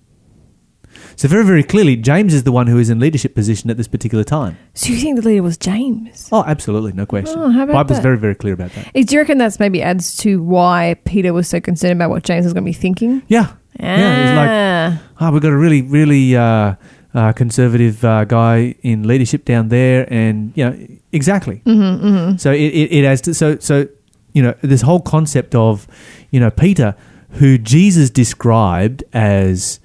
[1.19, 3.89] So very, very clearly, James is the one who is in leadership position at this
[3.89, 4.57] particular time.
[4.75, 6.29] So you think the leader was James?
[6.31, 7.37] Oh, absolutely, no question.
[7.41, 8.03] Oh, how about Bible's that?
[8.05, 8.87] very, very clear about that.
[8.95, 12.23] Eh, Do you reckon that's maybe adds to why Peter was so concerned about what
[12.23, 13.23] James was going to be thinking?
[13.27, 14.29] Yeah, yeah.
[14.29, 15.03] He's like, Ah.
[15.29, 16.77] oh, we've got a really, really uh,
[17.13, 21.63] uh, conservative uh, guy in leadership down there, and you know, exactly.
[21.67, 22.37] Mm-hmm, mm-hmm.
[22.37, 23.35] So it, it, it has to.
[23.35, 23.89] So so
[24.35, 25.89] you know, this whole concept of
[26.31, 26.95] you know Peter,
[27.33, 29.81] who Jesus described as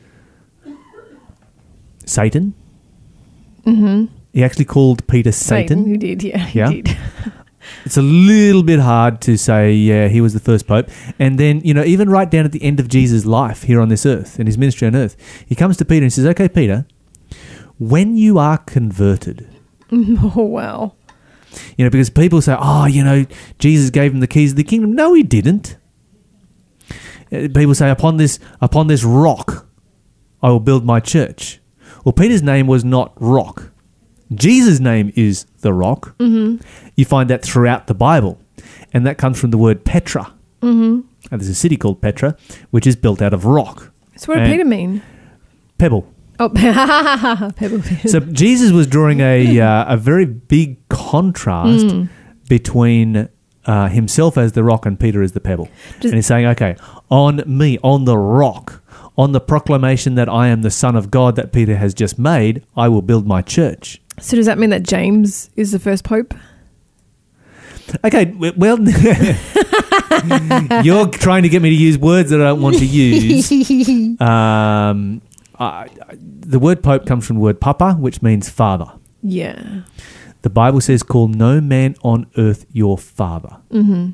[2.05, 2.53] Satan.
[3.65, 4.13] Mm-hmm.
[4.33, 5.85] He actually called Peter Satan.
[5.85, 6.37] He did, yeah.
[6.45, 6.69] He Yeah.
[6.71, 6.97] did.
[7.85, 10.89] It's a little bit hard to say, yeah, he was the first pope.
[11.17, 13.87] And then, you know, even right down at the end of Jesus' life here on
[13.87, 15.15] this earth, in his ministry on earth,
[15.47, 16.85] he comes to Peter and says, okay, Peter,
[17.79, 19.47] when you are converted,
[19.93, 20.95] oh, wow.
[21.77, 23.25] you know, because people say, oh, you know,
[23.59, 24.93] Jesus gave him the keys of the kingdom.
[24.93, 25.77] No, he didn't.
[27.31, 29.67] Uh, People say, upon this, upon this rock,
[30.41, 31.61] I will build my church.
[32.03, 33.71] Well, Peter's name was not rock.
[34.33, 36.15] Jesus' name is the rock.
[36.17, 36.65] Mm-hmm.
[36.95, 38.39] You find that throughout the Bible,
[38.93, 40.33] and that comes from the word Petra.
[40.61, 41.01] Mm-hmm.
[41.31, 42.35] And there's a city called Petra,
[42.71, 45.01] which is built out of rock, So what did Peter mean?
[45.77, 46.07] pebble.
[46.39, 46.49] Oh,
[47.55, 47.81] Pebble.
[48.07, 51.85] So Jesus was drawing a uh, a very big contrast
[52.49, 53.29] between
[53.65, 56.75] uh, himself as the rock and Peter as the pebble, Does- and he's saying, "Okay,
[57.09, 58.82] on me, on the rock,
[59.17, 62.63] on the proclamation that I am the Son of God that Peter has just made,
[62.75, 66.33] I will build my church." So does that mean that James is the first pope?
[68.05, 68.79] Okay, well,
[70.83, 73.51] you're trying to get me to use words that I don't want to use.
[74.21, 75.21] Um,
[75.59, 78.91] I, I- the word pope comes from the word papa, which means father.
[79.21, 79.81] Yeah.
[80.41, 84.11] The Bible says, "Call no man on earth your father." Mm-hmm.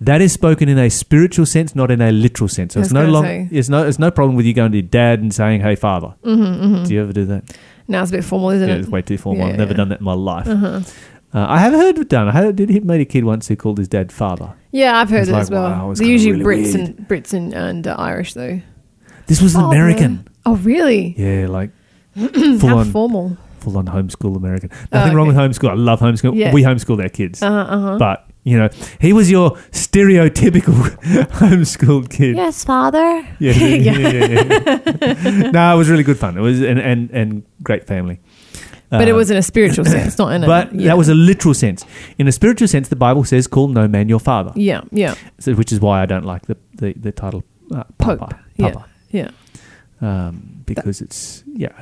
[0.00, 2.74] That is spoken in a spiritual sense, not in a literal sense.
[2.74, 3.48] So it's no say.
[3.50, 3.86] It's no.
[3.86, 6.94] It's no problem with you going to your dad and saying, "Hey, father." Mm-hmm, Do
[6.94, 7.56] you ever do that?
[7.86, 8.80] Now it's a bit formal, isn't Yeah, it?
[8.80, 9.46] it's way too formal.
[9.46, 9.76] I've never yeah.
[9.76, 10.46] done that in my life.
[10.48, 10.80] Uh-huh.
[11.34, 12.28] Uh, I have heard it done.
[12.28, 14.54] I had, did hit meet a kid once who called his dad father.
[14.70, 15.62] Yeah, I've heard it like, as well.
[15.64, 16.88] wow, They're usually really Brits weird.
[16.98, 18.60] and Brits and, and uh, Irish though.
[19.26, 20.28] This was an Oh, American.
[20.46, 21.14] Oh, really?
[21.18, 21.70] Yeah, like
[22.14, 23.36] full on, formal.
[23.58, 24.70] full on homeschool American.
[24.92, 25.36] Nothing wrong okay.
[25.36, 25.70] with homeschool.
[25.70, 26.36] I love homeschool.
[26.36, 26.52] Yeah.
[26.52, 27.42] We homeschool our kids.
[27.42, 27.56] Uh huh.
[27.74, 27.98] Uh-huh.
[27.98, 28.68] But you know,
[29.00, 30.74] he was your stereotypical
[31.40, 32.36] homeschooled kid.
[32.36, 33.26] yes, father.
[33.38, 35.50] Yeah, yeah, yeah, yeah, yeah.
[35.50, 36.36] no, it was really good fun.
[36.36, 38.20] It was and and, and great family.
[38.90, 40.46] But it Um, was in a spiritual sense, not in a.
[40.46, 40.88] But yeah.
[40.88, 41.84] that was a literal sense.
[42.18, 45.14] In a spiritual sense, the Bible says, "Call no man your father," Yeah, yeah.
[45.40, 47.42] so, which is why I don't like the the, the title
[47.74, 48.20] uh, Pope.
[48.20, 48.38] Papa.
[48.56, 48.70] Yeah.
[48.70, 48.86] Papa.
[49.10, 49.30] Yeah.
[50.00, 51.72] Um, because it's yeah,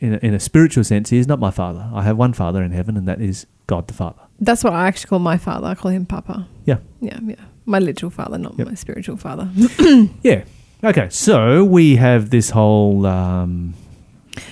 [0.00, 1.88] in a, in a spiritual sense, he is not my father.
[1.94, 4.20] I have one father in heaven, and that is God the Father.
[4.40, 5.66] That's what I actually call my father.
[5.66, 6.46] I call him Papa.
[6.64, 6.78] Yeah.
[7.00, 7.34] Yeah, yeah.
[7.66, 8.68] My literal father, not Yep.
[8.68, 9.50] my spiritual father.
[10.22, 10.44] Yeah.
[10.84, 11.08] Okay.
[11.10, 13.04] So we have this whole.
[13.06, 13.74] Um,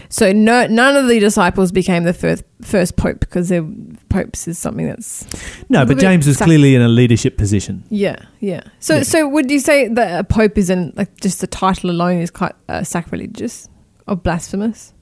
[0.08, 3.64] so no, none of the disciples became the first first pope because they're
[4.08, 5.24] popes is something that's
[5.68, 7.84] no, but James was sac- clearly in a leadership position.
[7.90, 8.62] yeah, yeah.
[8.80, 9.02] So Yeah.
[9.04, 12.54] so would you say that a pope isn't like just the title alone is quite
[12.68, 13.68] uh, sacrilegious
[14.08, 14.92] or blasphemous?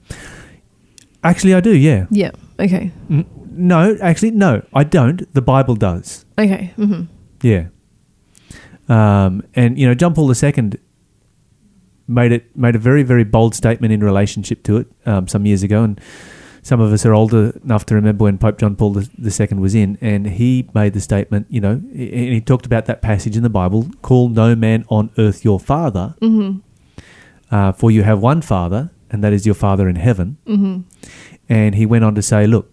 [1.22, 1.74] Actually, I do.
[1.74, 2.06] Yeah.
[2.10, 2.32] Yeah.
[2.60, 2.90] Okay.
[3.10, 3.24] N-
[3.56, 5.32] no, actually, no, I don't.
[5.34, 6.24] The Bible does.
[6.38, 6.72] Okay.
[6.76, 7.02] hmm
[7.42, 7.66] Yeah.
[8.88, 10.72] Um, and you know, John Paul II
[12.06, 15.62] made it made a very very bold statement in relationship to it um, some years
[15.62, 15.98] ago, and
[16.62, 19.96] some of us are older enough to remember when Pope John Paul II was in,
[20.00, 21.46] and he made the statement.
[21.48, 21.90] You know, and
[22.34, 26.14] he talked about that passage in the Bible: "Call no man on earth your father,
[26.20, 26.56] hmm
[27.50, 30.80] uh, for you have one Father, and that is your Father in heaven." hmm
[31.48, 32.70] And he went on to say, "Look,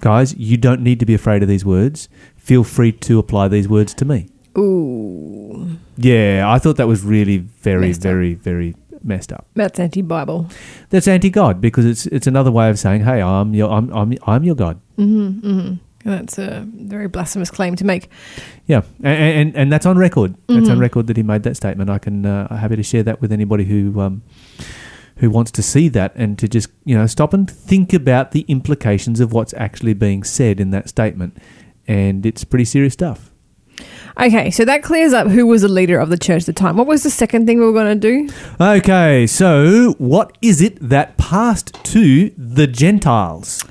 [0.00, 2.08] guys, you don't need to be afraid of these words.
[2.36, 7.38] Feel free to apply these words to me." Ooh, Yeah, I thought that was really
[7.38, 8.02] very, Messed up.
[8.02, 9.46] very, very messed up.
[9.54, 10.48] that's anti-Bible.
[10.90, 14.42] That's anti-God because it's it's another way of saying, "Hey, I'm your I'm I'm, I'm
[14.44, 15.72] your God." hmm hmm
[16.04, 18.08] That's a very blasphemous claim to make.
[18.66, 20.34] Yeah, and and, and that's on record.
[20.48, 20.80] That's on Mhm.
[20.80, 21.90] record that he made that statement.
[21.90, 24.22] I can uh, I'm happy to share that with anybody who um
[25.18, 28.44] who wants to see that and to just you know stop and think about the
[28.48, 31.36] implications of what's actually being said in that statement,
[31.86, 33.30] and it's pretty serious stuff.
[34.20, 36.76] Okay, so that clears up who was the leader of the church at the time.
[36.76, 38.34] What was the second thing we were going to do?
[38.60, 43.64] Okay, so what is it that passed to the Gentiles?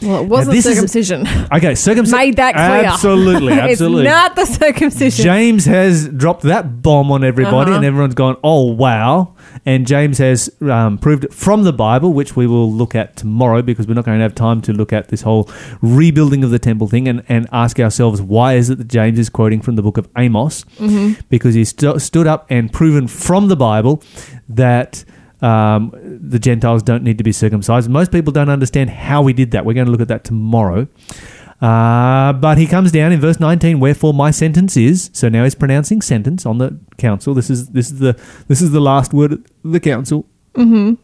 [0.00, 1.26] Well, it wasn't this is- circumcision.
[1.52, 2.18] Okay, circumcision.
[2.18, 2.84] Made that clear.
[2.92, 4.02] Absolutely, absolutely.
[4.02, 5.22] it's not the circumcision.
[5.24, 7.76] James has dropped that bomb on everybody, Uh-huh.
[7.78, 9.34] and everyone's gone, "Oh wow!"
[9.66, 13.60] And James has um, proved it from the Bible, which we will look at tomorrow
[13.62, 15.50] because we're not going to have time to look at this whole
[15.82, 19.28] rebuilding of the temple thing and, and ask ourselves why is it that James is
[19.28, 20.62] quoting from the book of Amos?
[20.78, 24.02] hmm Because he stu- stood up and proven from the Bible
[24.48, 25.04] that.
[25.40, 27.88] Um, the Gentiles don't need to be circumcised.
[27.88, 29.64] Most people don't understand how he did that.
[29.64, 30.88] We're going to look at that tomorrow.
[31.60, 35.56] Uh, but he comes down in verse 19, wherefore my sentence is, so now he's
[35.56, 37.34] pronouncing sentence on the council.
[37.34, 40.26] This is, this is the, this is the last word of the council.
[40.54, 40.94] hmm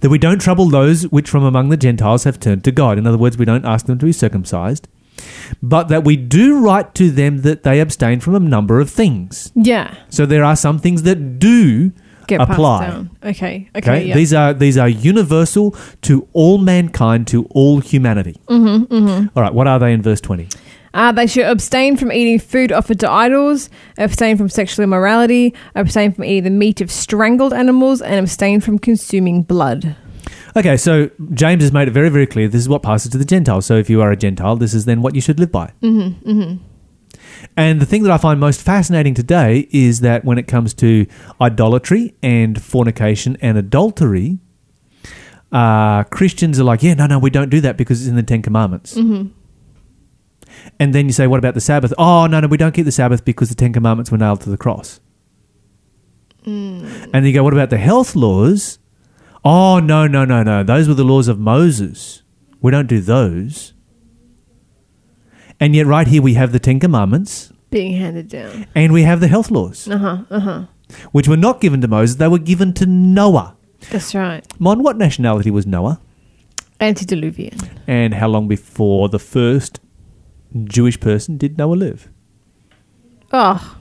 [0.00, 2.96] That we don't trouble those which from among the Gentiles have turned to God.
[2.98, 4.88] In other words, we don't ask them to be circumcised,
[5.62, 9.52] but that we do write to them that they abstain from a number of things.
[9.54, 9.94] Yeah.
[10.08, 11.92] So there are some things that do
[12.26, 12.56] Get apply.
[12.56, 13.10] passed down.
[13.22, 13.68] Okay.
[13.76, 13.90] Okay.
[13.92, 14.14] Okay, yeah.
[14.14, 18.40] these are these are universal to all mankind, to all humanity.
[18.48, 20.48] hmm hmm All right, what are they in verse twenty?
[20.94, 26.12] Uh, they should abstain from eating food offered to idols, abstain from sexual immorality, abstain
[26.12, 29.96] from eating the meat of strangled animals, and abstain from consuming blood.
[30.54, 33.24] Okay, so James has made it very, very clear this is what passes to the
[33.24, 33.64] Gentiles.
[33.64, 35.72] So if you are a Gentile, this is then what you should live by.
[35.82, 36.30] Mm-hmm.
[36.30, 36.64] Mm-hmm.
[37.56, 41.06] And the thing that I find most fascinating today is that when it comes to
[41.40, 44.38] idolatry and fornication and adultery,
[45.50, 48.22] uh, Christians are like, yeah, no, no, we don't do that because it's in the
[48.22, 48.94] Ten Commandments.
[48.94, 49.28] Mm-hmm.
[50.78, 51.92] And then you say, what about the Sabbath?
[51.98, 54.50] Oh, no, no, we don't keep the Sabbath because the Ten Commandments were nailed to
[54.50, 55.00] the cross.
[56.44, 57.10] Mm.
[57.12, 58.78] And you go, what about the health laws?
[59.44, 60.62] Oh, no, no, no, no.
[60.62, 62.22] Those were the laws of Moses.
[62.60, 63.74] We don't do those.
[65.62, 68.66] And yet, right here, we have the Ten Commandments Being handed down.
[68.74, 70.18] and we have the health laws, Uh huh.
[70.30, 70.62] Uh huh.
[71.12, 73.56] which were not given to Moses, they were given to Noah.
[73.90, 74.44] That's right.
[74.58, 76.00] Mon, what nationality was Noah?
[76.80, 77.56] Antediluvian.
[77.86, 79.78] And how long before the first
[80.64, 82.08] Jewish person did Noah live?
[83.32, 83.78] Oh,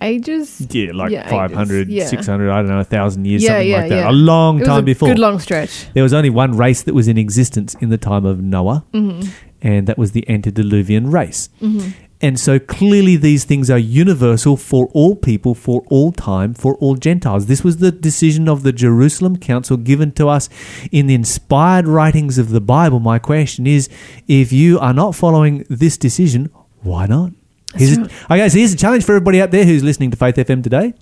[0.00, 0.66] ages.
[0.70, 2.06] Yeah, like Yeah, 500, ages, yeah.
[2.06, 4.06] 600, I don't know, 1,000 years, Yeah, something like that.
[4.10, 5.08] A long It was time a before.
[5.08, 5.86] Good long stretch.
[5.94, 9.28] There was only one race that was in existence in the time of Noah, Mm-hmm.
[9.62, 11.48] and that was the antediluvian race.
[11.60, 11.90] Mm-hmm.
[12.22, 16.94] And so clearly these things are universal for all people, for all time, for all
[16.94, 17.46] Gentiles.
[17.46, 20.50] This was the decision of the Jerusalem Council given to us
[20.92, 23.00] in the inspired writings of the Bible.
[23.00, 23.88] My question is
[24.28, 26.50] if you are not following this decision,
[26.82, 27.32] why not?
[27.74, 30.34] Here's a, okay, so here's a challenge for everybody out there who's listening to Faith
[30.36, 30.92] FM today.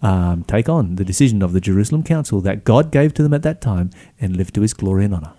[0.00, 3.42] Um, take on the decision of the Jerusalem Council that God gave to them at
[3.42, 5.32] that time and live to his glory and honor.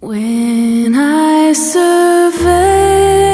[0.00, 3.33] When I survey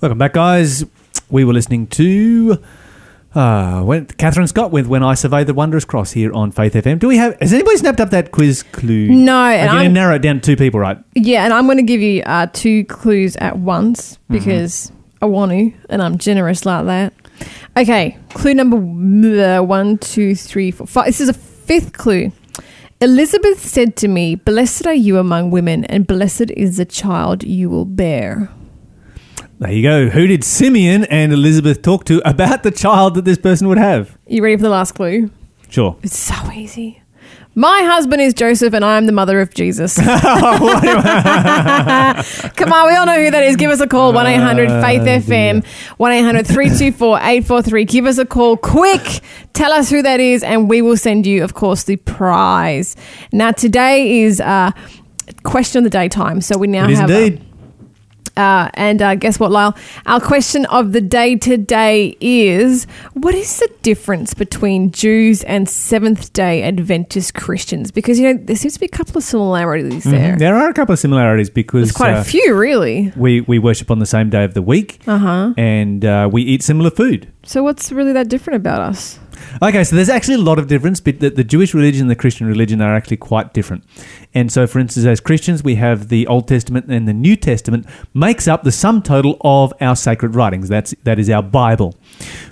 [0.00, 0.84] Welcome back, guys.
[1.28, 2.62] We were listening to
[3.34, 7.00] uh, when Catherine Scott with "When I Survey the Wondrous Cross" here on Faith FM.
[7.00, 7.36] Do we have?
[7.40, 9.08] Has anybody snapped up that quiz clue?
[9.08, 10.98] No, I'm and going to I'm- narrow it down to two people, right?
[11.14, 15.50] Yeah, and I'm going to give you uh, two clues at once because I want
[15.50, 17.12] to, and I'm generous like that.
[17.76, 21.06] Okay, clue number uh, one, two, three, four, five.
[21.06, 22.30] This is a fifth clue.
[23.00, 27.68] Elizabeth said to me, Blessed are you among women, and blessed is the child you
[27.70, 28.50] will bear.
[29.60, 30.08] There you go.
[30.08, 34.16] Who did Simeon and Elizabeth talk to about the child that this person would have?
[34.28, 35.30] You ready for the last clue?
[35.68, 35.96] Sure.
[36.02, 37.02] It's so easy.
[37.56, 39.96] My husband is Joseph, and I'm the mother of Jesus.
[39.96, 40.06] Come
[42.72, 43.56] on, we all know who that is.
[43.56, 47.84] Give us a call 1 800 Faith FM, 1 800 324 843.
[47.84, 49.20] Give us a call quick.
[49.54, 52.94] Tell us who that is, and we will send you, of course, the prize.
[53.32, 54.70] Now, today is uh,
[55.42, 56.40] question of the day time.
[56.40, 57.10] So we now It have.
[57.10, 57.44] uh, indeed.
[58.38, 59.76] Uh, and uh, guess what, Lyle?
[60.06, 62.84] Our question of the day today is
[63.14, 67.90] what is the difference between Jews and Seventh day Adventist Christians?
[67.90, 70.36] Because, you know, there seems to be a couple of similarities there.
[70.36, 73.12] There are a couple of similarities because There's quite uh, a few, really.
[73.16, 75.52] we we worship on the same day of the week, Uh-huh.
[75.56, 77.32] and uh, we eat similar food.
[77.44, 79.18] So, what's really that different about us?
[79.62, 82.16] Okay, so there's actually a lot of difference, but the, the Jewish religion and the
[82.16, 83.84] Christian religion are actually quite different.
[84.34, 87.86] And so, for instance, as Christians, we have the Old Testament and the New Testament
[88.14, 90.68] makes up the sum total of our sacred writings.
[90.68, 91.96] That's that is our Bible.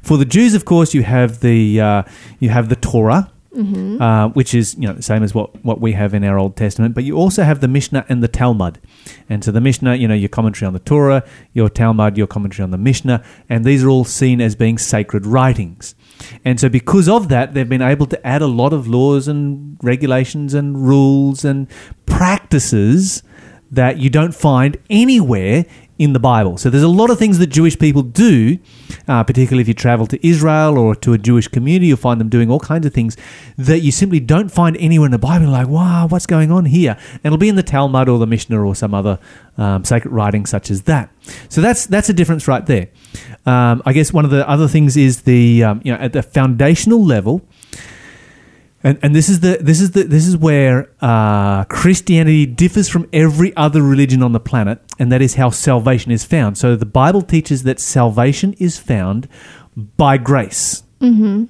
[0.03, 2.03] For the Jews, of course, you have the uh,
[2.41, 3.31] you have the Torah.
[3.57, 6.57] Uh, which is you know the same as what, what we have in our Old
[6.57, 8.79] Testament, but you also have the Mishnah and the Talmud,
[9.31, 11.25] and so the Mishnah, you know, your commentary on the Torah,
[11.55, 15.25] your Talmud, your commentary on the Mishnah, and these are all seen as being sacred
[15.25, 15.95] writings.
[16.45, 19.79] And so, because of that, they've been able to add a lot of laws and
[19.83, 21.69] regulations and rules and
[22.07, 23.23] practices
[23.71, 25.65] that you don't find anywhere
[25.99, 26.57] in the Bible.
[26.57, 28.59] So, there's a lot of things that Jewish people do,
[29.09, 32.29] uh, particularly if you travel to Israel or to a Jewish community, you'll find them
[32.29, 33.17] doing all kinds of things
[33.57, 35.49] that you simply don't find anywhere in the Bible.
[35.49, 36.97] Like, wow, what's going on here?
[37.13, 39.19] And it'll be in the Talmud or the Mishnah or some other
[39.59, 41.11] um, sacred writing such as that.
[41.49, 42.89] So, that's, that's a difference right there.
[43.47, 46.23] Um, I guess one of the other things is the, um, you know, at the
[46.23, 47.43] foundational level,
[48.87, 53.09] and, and this is the this is the this is where uh, Christianity differs from
[53.13, 56.57] every other religion on the planet, and that is how salvation is found.
[56.57, 59.29] So the Bible teaches that salvation is found
[59.97, 61.47] by grace, mm-hmm.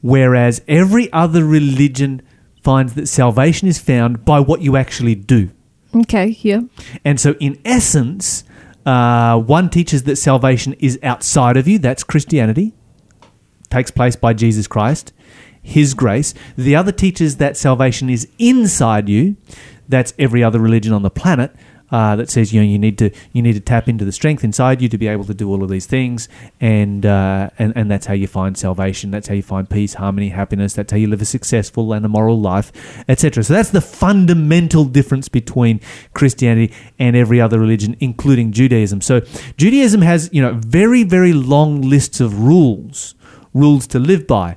[0.00, 2.22] whereas every other religion
[2.62, 5.50] finds that salvation is found by what you actually do.
[5.94, 6.62] Okay, yeah.
[7.04, 8.44] And so, in essence,
[8.86, 11.78] uh, one teaches that salvation is outside of you.
[11.78, 12.72] That's Christianity,
[13.68, 15.12] takes place by Jesus Christ,
[15.62, 16.34] His grace.
[16.56, 19.36] The other teaches that salvation is inside you.
[19.88, 21.54] That's every other religion on the planet.
[21.92, 24.42] Uh, that says you know you need to you need to tap into the strength
[24.42, 26.26] inside you to be able to do all of these things
[26.58, 30.30] and uh, and and that's how you find salvation that's how you find peace harmony
[30.30, 32.72] happiness that's how you live a successful and a moral life
[33.10, 35.82] etc so that's the fundamental difference between
[36.14, 39.20] Christianity and every other religion including Judaism so
[39.58, 43.14] Judaism has you know very very long lists of rules
[43.52, 44.56] rules to live by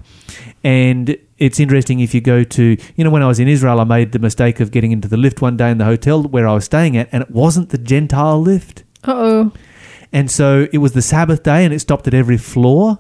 [0.66, 3.84] and it's interesting if you go to, you know, when I was in Israel, I
[3.84, 6.54] made the mistake of getting into the lift one day in the hotel where I
[6.54, 8.84] was staying at, and it wasn't the Gentile lift.
[9.04, 9.54] Uh oh.
[10.12, 13.00] And so it was the Sabbath day, and it stopped at every floor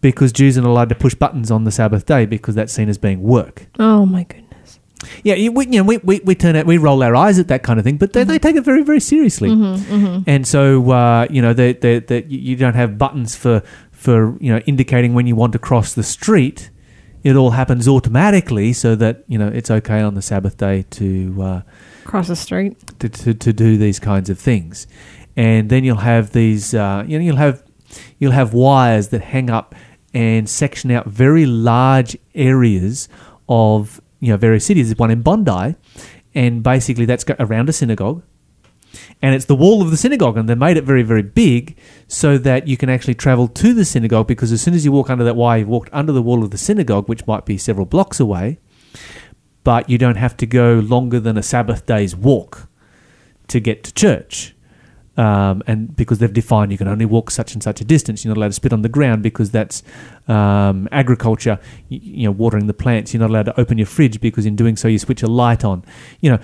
[0.00, 2.88] because Jews are not allowed to push buttons on the Sabbath day because that's seen
[2.88, 3.66] as being work.
[3.78, 4.78] Oh my goodness.
[5.22, 7.48] Yeah, you- we, you know, we, we, we turn out, we roll our eyes at
[7.48, 9.48] that kind of thing, but they, they take it very, very seriously.
[10.26, 14.36] And so, uh, you know, they, they, they, you you don't have buttons for, for,
[14.40, 16.70] you know, indicating when you want to cross the street.
[17.24, 21.42] It all happens automatically so that, you know, it's okay on the Sabbath day to,
[21.42, 21.62] uh,
[22.04, 22.76] Cross the street.
[23.00, 24.86] to, to, to do these kinds of things.
[25.36, 27.64] And then you'll have these, uh, you know, you'll have,
[28.18, 29.74] you'll have wires that hang up
[30.12, 33.08] and section out very large areas
[33.48, 34.88] of, you know, various cities.
[34.88, 35.74] There's one in Bondi,
[36.34, 38.22] and basically that's around a synagogue.
[39.22, 41.76] And it's the wall of the synagogue, and they made it very, very big
[42.06, 45.10] so that you can actually travel to the synagogue because as soon as you walk
[45.10, 47.86] under that wire, you've walked under the wall of the synagogue, which might be several
[47.86, 48.58] blocks away,
[49.62, 52.68] but you don't have to go longer than a Sabbath day's walk
[53.48, 54.54] to get to church.
[55.16, 58.34] Um, and because they've defined you can only walk such and such a distance, you're
[58.34, 59.82] not allowed to spit on the ground because that's
[60.26, 61.58] um, agriculture.
[61.88, 63.14] You, you know, watering the plants.
[63.14, 65.64] You're not allowed to open your fridge because in doing so you switch a light
[65.64, 65.84] on.
[66.20, 66.38] You know,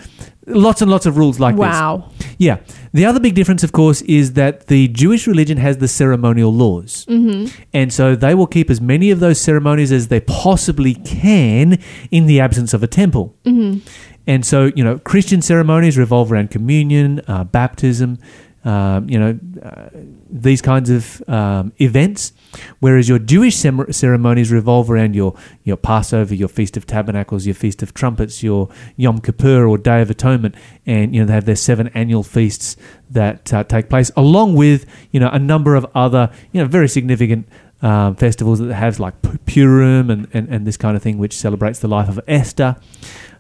[0.46, 1.60] lots and lots of rules like this.
[1.60, 2.10] wow.
[2.38, 2.58] Yeah.
[2.92, 7.06] The other big difference, of course, is that the Jewish religion has the ceremonial laws.
[7.06, 7.62] Mm-hmm.
[7.72, 11.78] And so they will keep as many of those ceremonies as they possibly can
[12.10, 13.36] in the absence of a temple.
[13.44, 13.86] Mm-hmm.
[14.26, 18.18] And so, you know, Christian ceremonies revolve around communion, uh, baptism,
[18.64, 19.88] um, you know, uh,
[20.30, 22.32] these kinds of um, events.
[22.80, 25.34] Whereas your Jewish cem- ceremonies revolve around your,
[25.64, 30.02] your Passover, your Feast of Tabernacles, your Feast of Trumpets, your Yom Kippur or Day
[30.02, 30.54] of Atonement,
[30.86, 32.76] and you know they have their seven annual feasts
[33.10, 36.88] that uh, take place, along with you know a number of other you know very
[36.88, 37.48] significant
[37.82, 39.14] um, festivals that have like
[39.46, 42.76] Purim and, and, and this kind of thing, which celebrates the life of Esther.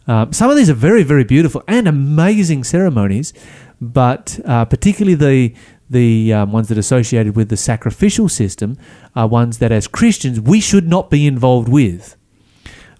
[0.06, 3.32] Um, some of these are very, very beautiful and amazing ceremonies,
[3.80, 5.54] but uh, particularly the
[5.88, 8.78] the um, ones that are associated with the sacrificial system
[9.16, 12.16] are ones that, as Christians, we should not be involved with.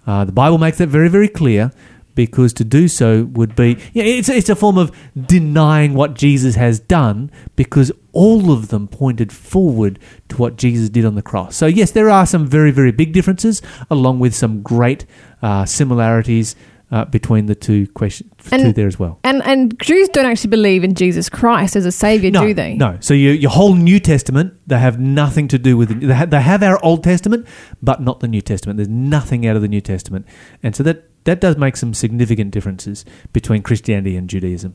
[0.05, 1.71] Uh, the Bible makes that very, very clear
[2.15, 6.55] because to do so would be yeah, it's, it's a form of denying what Jesus
[6.55, 11.55] has done because all of them pointed forward to what Jesus did on the cross.
[11.55, 15.05] So, yes, there are some very, very big differences along with some great
[15.41, 16.55] uh, similarities
[16.91, 19.19] uh, between the two questions And- two there as well.
[19.23, 22.75] And and Jews don't actually believe in Jesus Christ as a savior, No, do they?
[22.75, 22.97] no.
[22.99, 25.89] So your your whole New Testament, they have nothing to do with.
[25.89, 27.47] The, they, have, they have our Old Testament,
[27.81, 28.77] but not the New Testament.
[28.77, 30.25] There's nothing out of the New Testament,
[30.63, 34.73] and so that that does make some significant differences between Christianity and Judaism.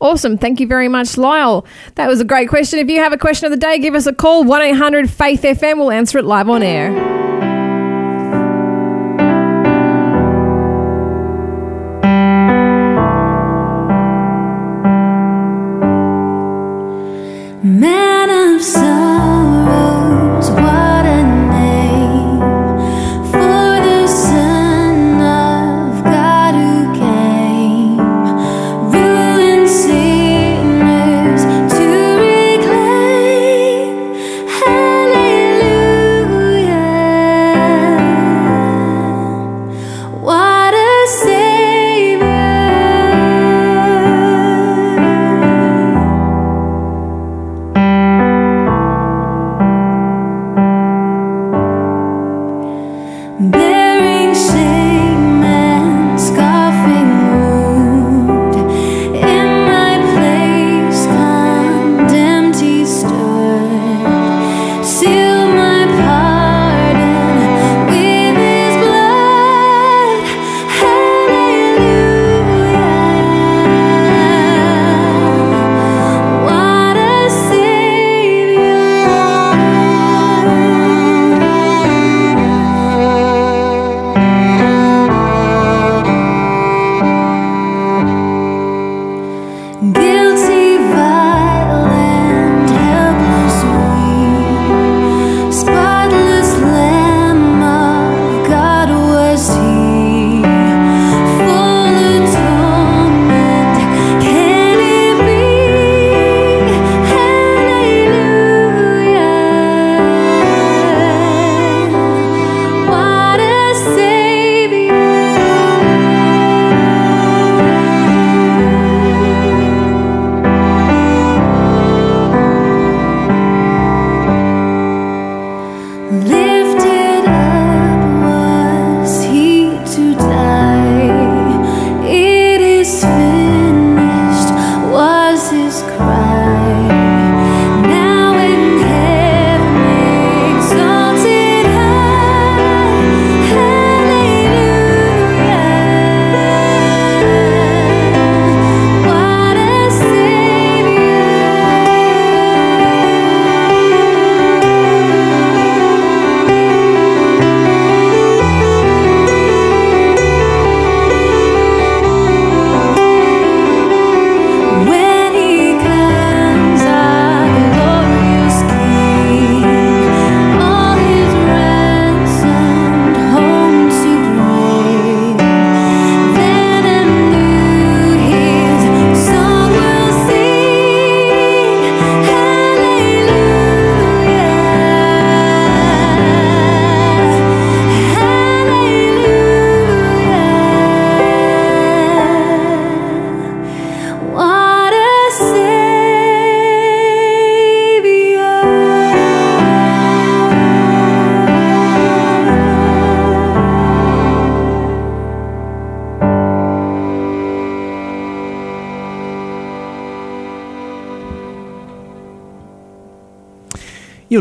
[0.00, 0.38] Awesome.
[0.38, 1.66] Thank you very much, Lyle.
[1.96, 2.78] That was a great question.
[2.78, 5.42] If you have a question of the day, give us a call 1 800 Faith
[5.42, 5.78] FM.
[5.78, 7.21] We'll answer it live on air.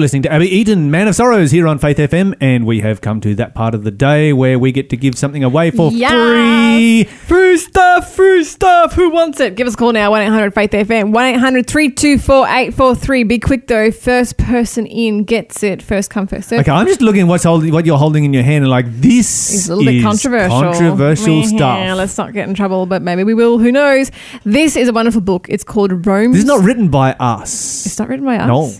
[0.01, 3.21] Listening to Abby Eaton, Man of Sorrows, here on Faith FM, and we have come
[3.21, 6.11] to that part of the day where we get to give something away for Yes.
[6.11, 7.03] free.
[7.05, 8.93] Free stuff, free stuff.
[8.93, 9.55] Who wants it?
[9.55, 13.23] Give us a call now, 1 800 Faith FM, 1 800 324 843.
[13.23, 13.91] Be quick though.
[13.91, 15.81] First person in gets it.
[15.81, 16.59] First come, first serve.
[16.61, 18.85] Okay, I'm just looking at what's holding, what you're holding in your hand, and like
[18.91, 20.61] this It's a little bit is controversial.
[20.61, 21.97] controversial Yeah, stuff.
[21.97, 23.59] Let's not get in trouble, but maybe we will.
[23.59, 24.11] Who knows?
[24.43, 25.47] This is a wonderful book.
[25.49, 26.31] It's called Rome.
[26.31, 27.85] This is not written by us.
[27.85, 28.47] It's not written by us.
[28.47, 28.71] No.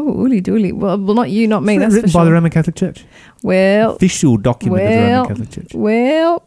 [0.00, 0.72] Oh, ooly dooly.
[0.72, 1.74] Well, well, not you, not me.
[1.74, 2.24] It's That's written for by sure.
[2.26, 3.04] the Roman Catholic Church.
[3.42, 5.74] well, Official document of the Roman Catholic Church.
[5.74, 6.44] well.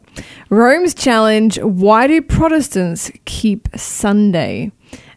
[0.49, 4.71] Rome's challenge: Why do Protestants keep Sunday?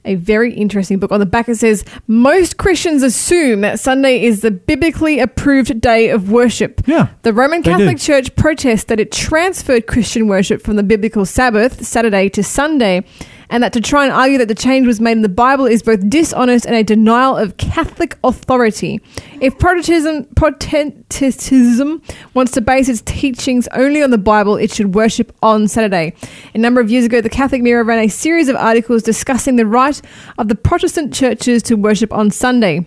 [0.06, 1.10] A very interesting book.
[1.12, 6.10] On the back, it says most Christians assume that Sunday is the biblically approved day
[6.10, 6.82] of worship.
[6.86, 8.02] Yeah, The Roman they Catholic do.
[8.04, 13.02] Church protests that it transferred Christian worship from the biblical Sabbath, Saturday, to Sunday,
[13.50, 15.82] and that to try and argue that the change was made in the Bible is
[15.82, 19.00] both dishonest and a denial of Catholic authority.
[19.40, 22.02] If Protestantism,
[22.34, 26.14] wants to base its teachings only on the Bible, it should worship on Saturday.
[26.54, 29.66] A number of years ago, the Catholic Mirror ran a series of articles discussing the
[29.66, 30.00] right
[30.38, 32.86] of the Protestant churches to worship on Sunday.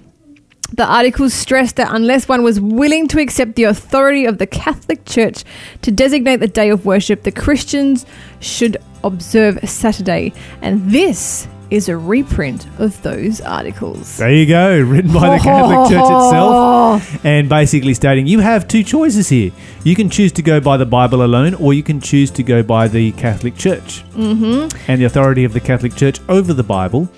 [0.74, 5.06] The articles stressed that unless one was willing to accept the authority of the Catholic
[5.06, 5.46] Church
[5.82, 8.06] to designate the day of worship, the Christians
[8.42, 8.76] should
[9.08, 10.34] observe Saturday.
[10.62, 14.18] And this is a reprint of those articles.
[14.18, 18.84] There you go, written by the Catholic Church itself, and basically stating you have two
[18.84, 19.52] choices here.
[19.84, 22.64] You can choose to go by the Bible alone, or you can choose to go
[22.64, 24.70] by the Catholic Church mm-hmm.
[24.90, 27.10] and the authority of the Catholic Church over the Bible.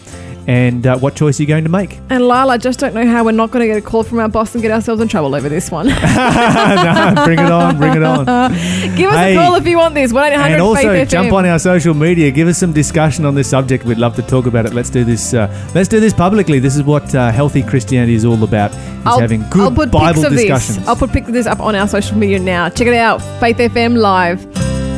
[0.48, 2.00] And uh, what choice are you going to make?
[2.10, 4.20] And Lyle, I just don't know how we're not going to get a call from
[4.20, 5.88] our boss and get ourselves in trouble over this one.
[5.88, 8.26] no, bring it on, bring it on.
[8.96, 9.36] Give us Hey.
[9.36, 10.12] a call if you want this.
[10.12, 12.32] 1 800 And also jump on our social media.
[12.32, 13.86] Give us some discussion on this subject.
[13.86, 14.74] We'd love to talk about it.
[14.74, 15.34] Let's do this.
[15.34, 16.60] Uh, let's do this publicly.
[16.60, 18.72] This is what uh, healthy Christianity is all about.
[18.72, 20.78] Is having good I'll put Bible discussions.
[20.80, 20.88] This.
[20.88, 22.70] I'll put pics of this up on our social media now.
[22.70, 23.22] Check it out.
[23.40, 24.89] Faith FM Live.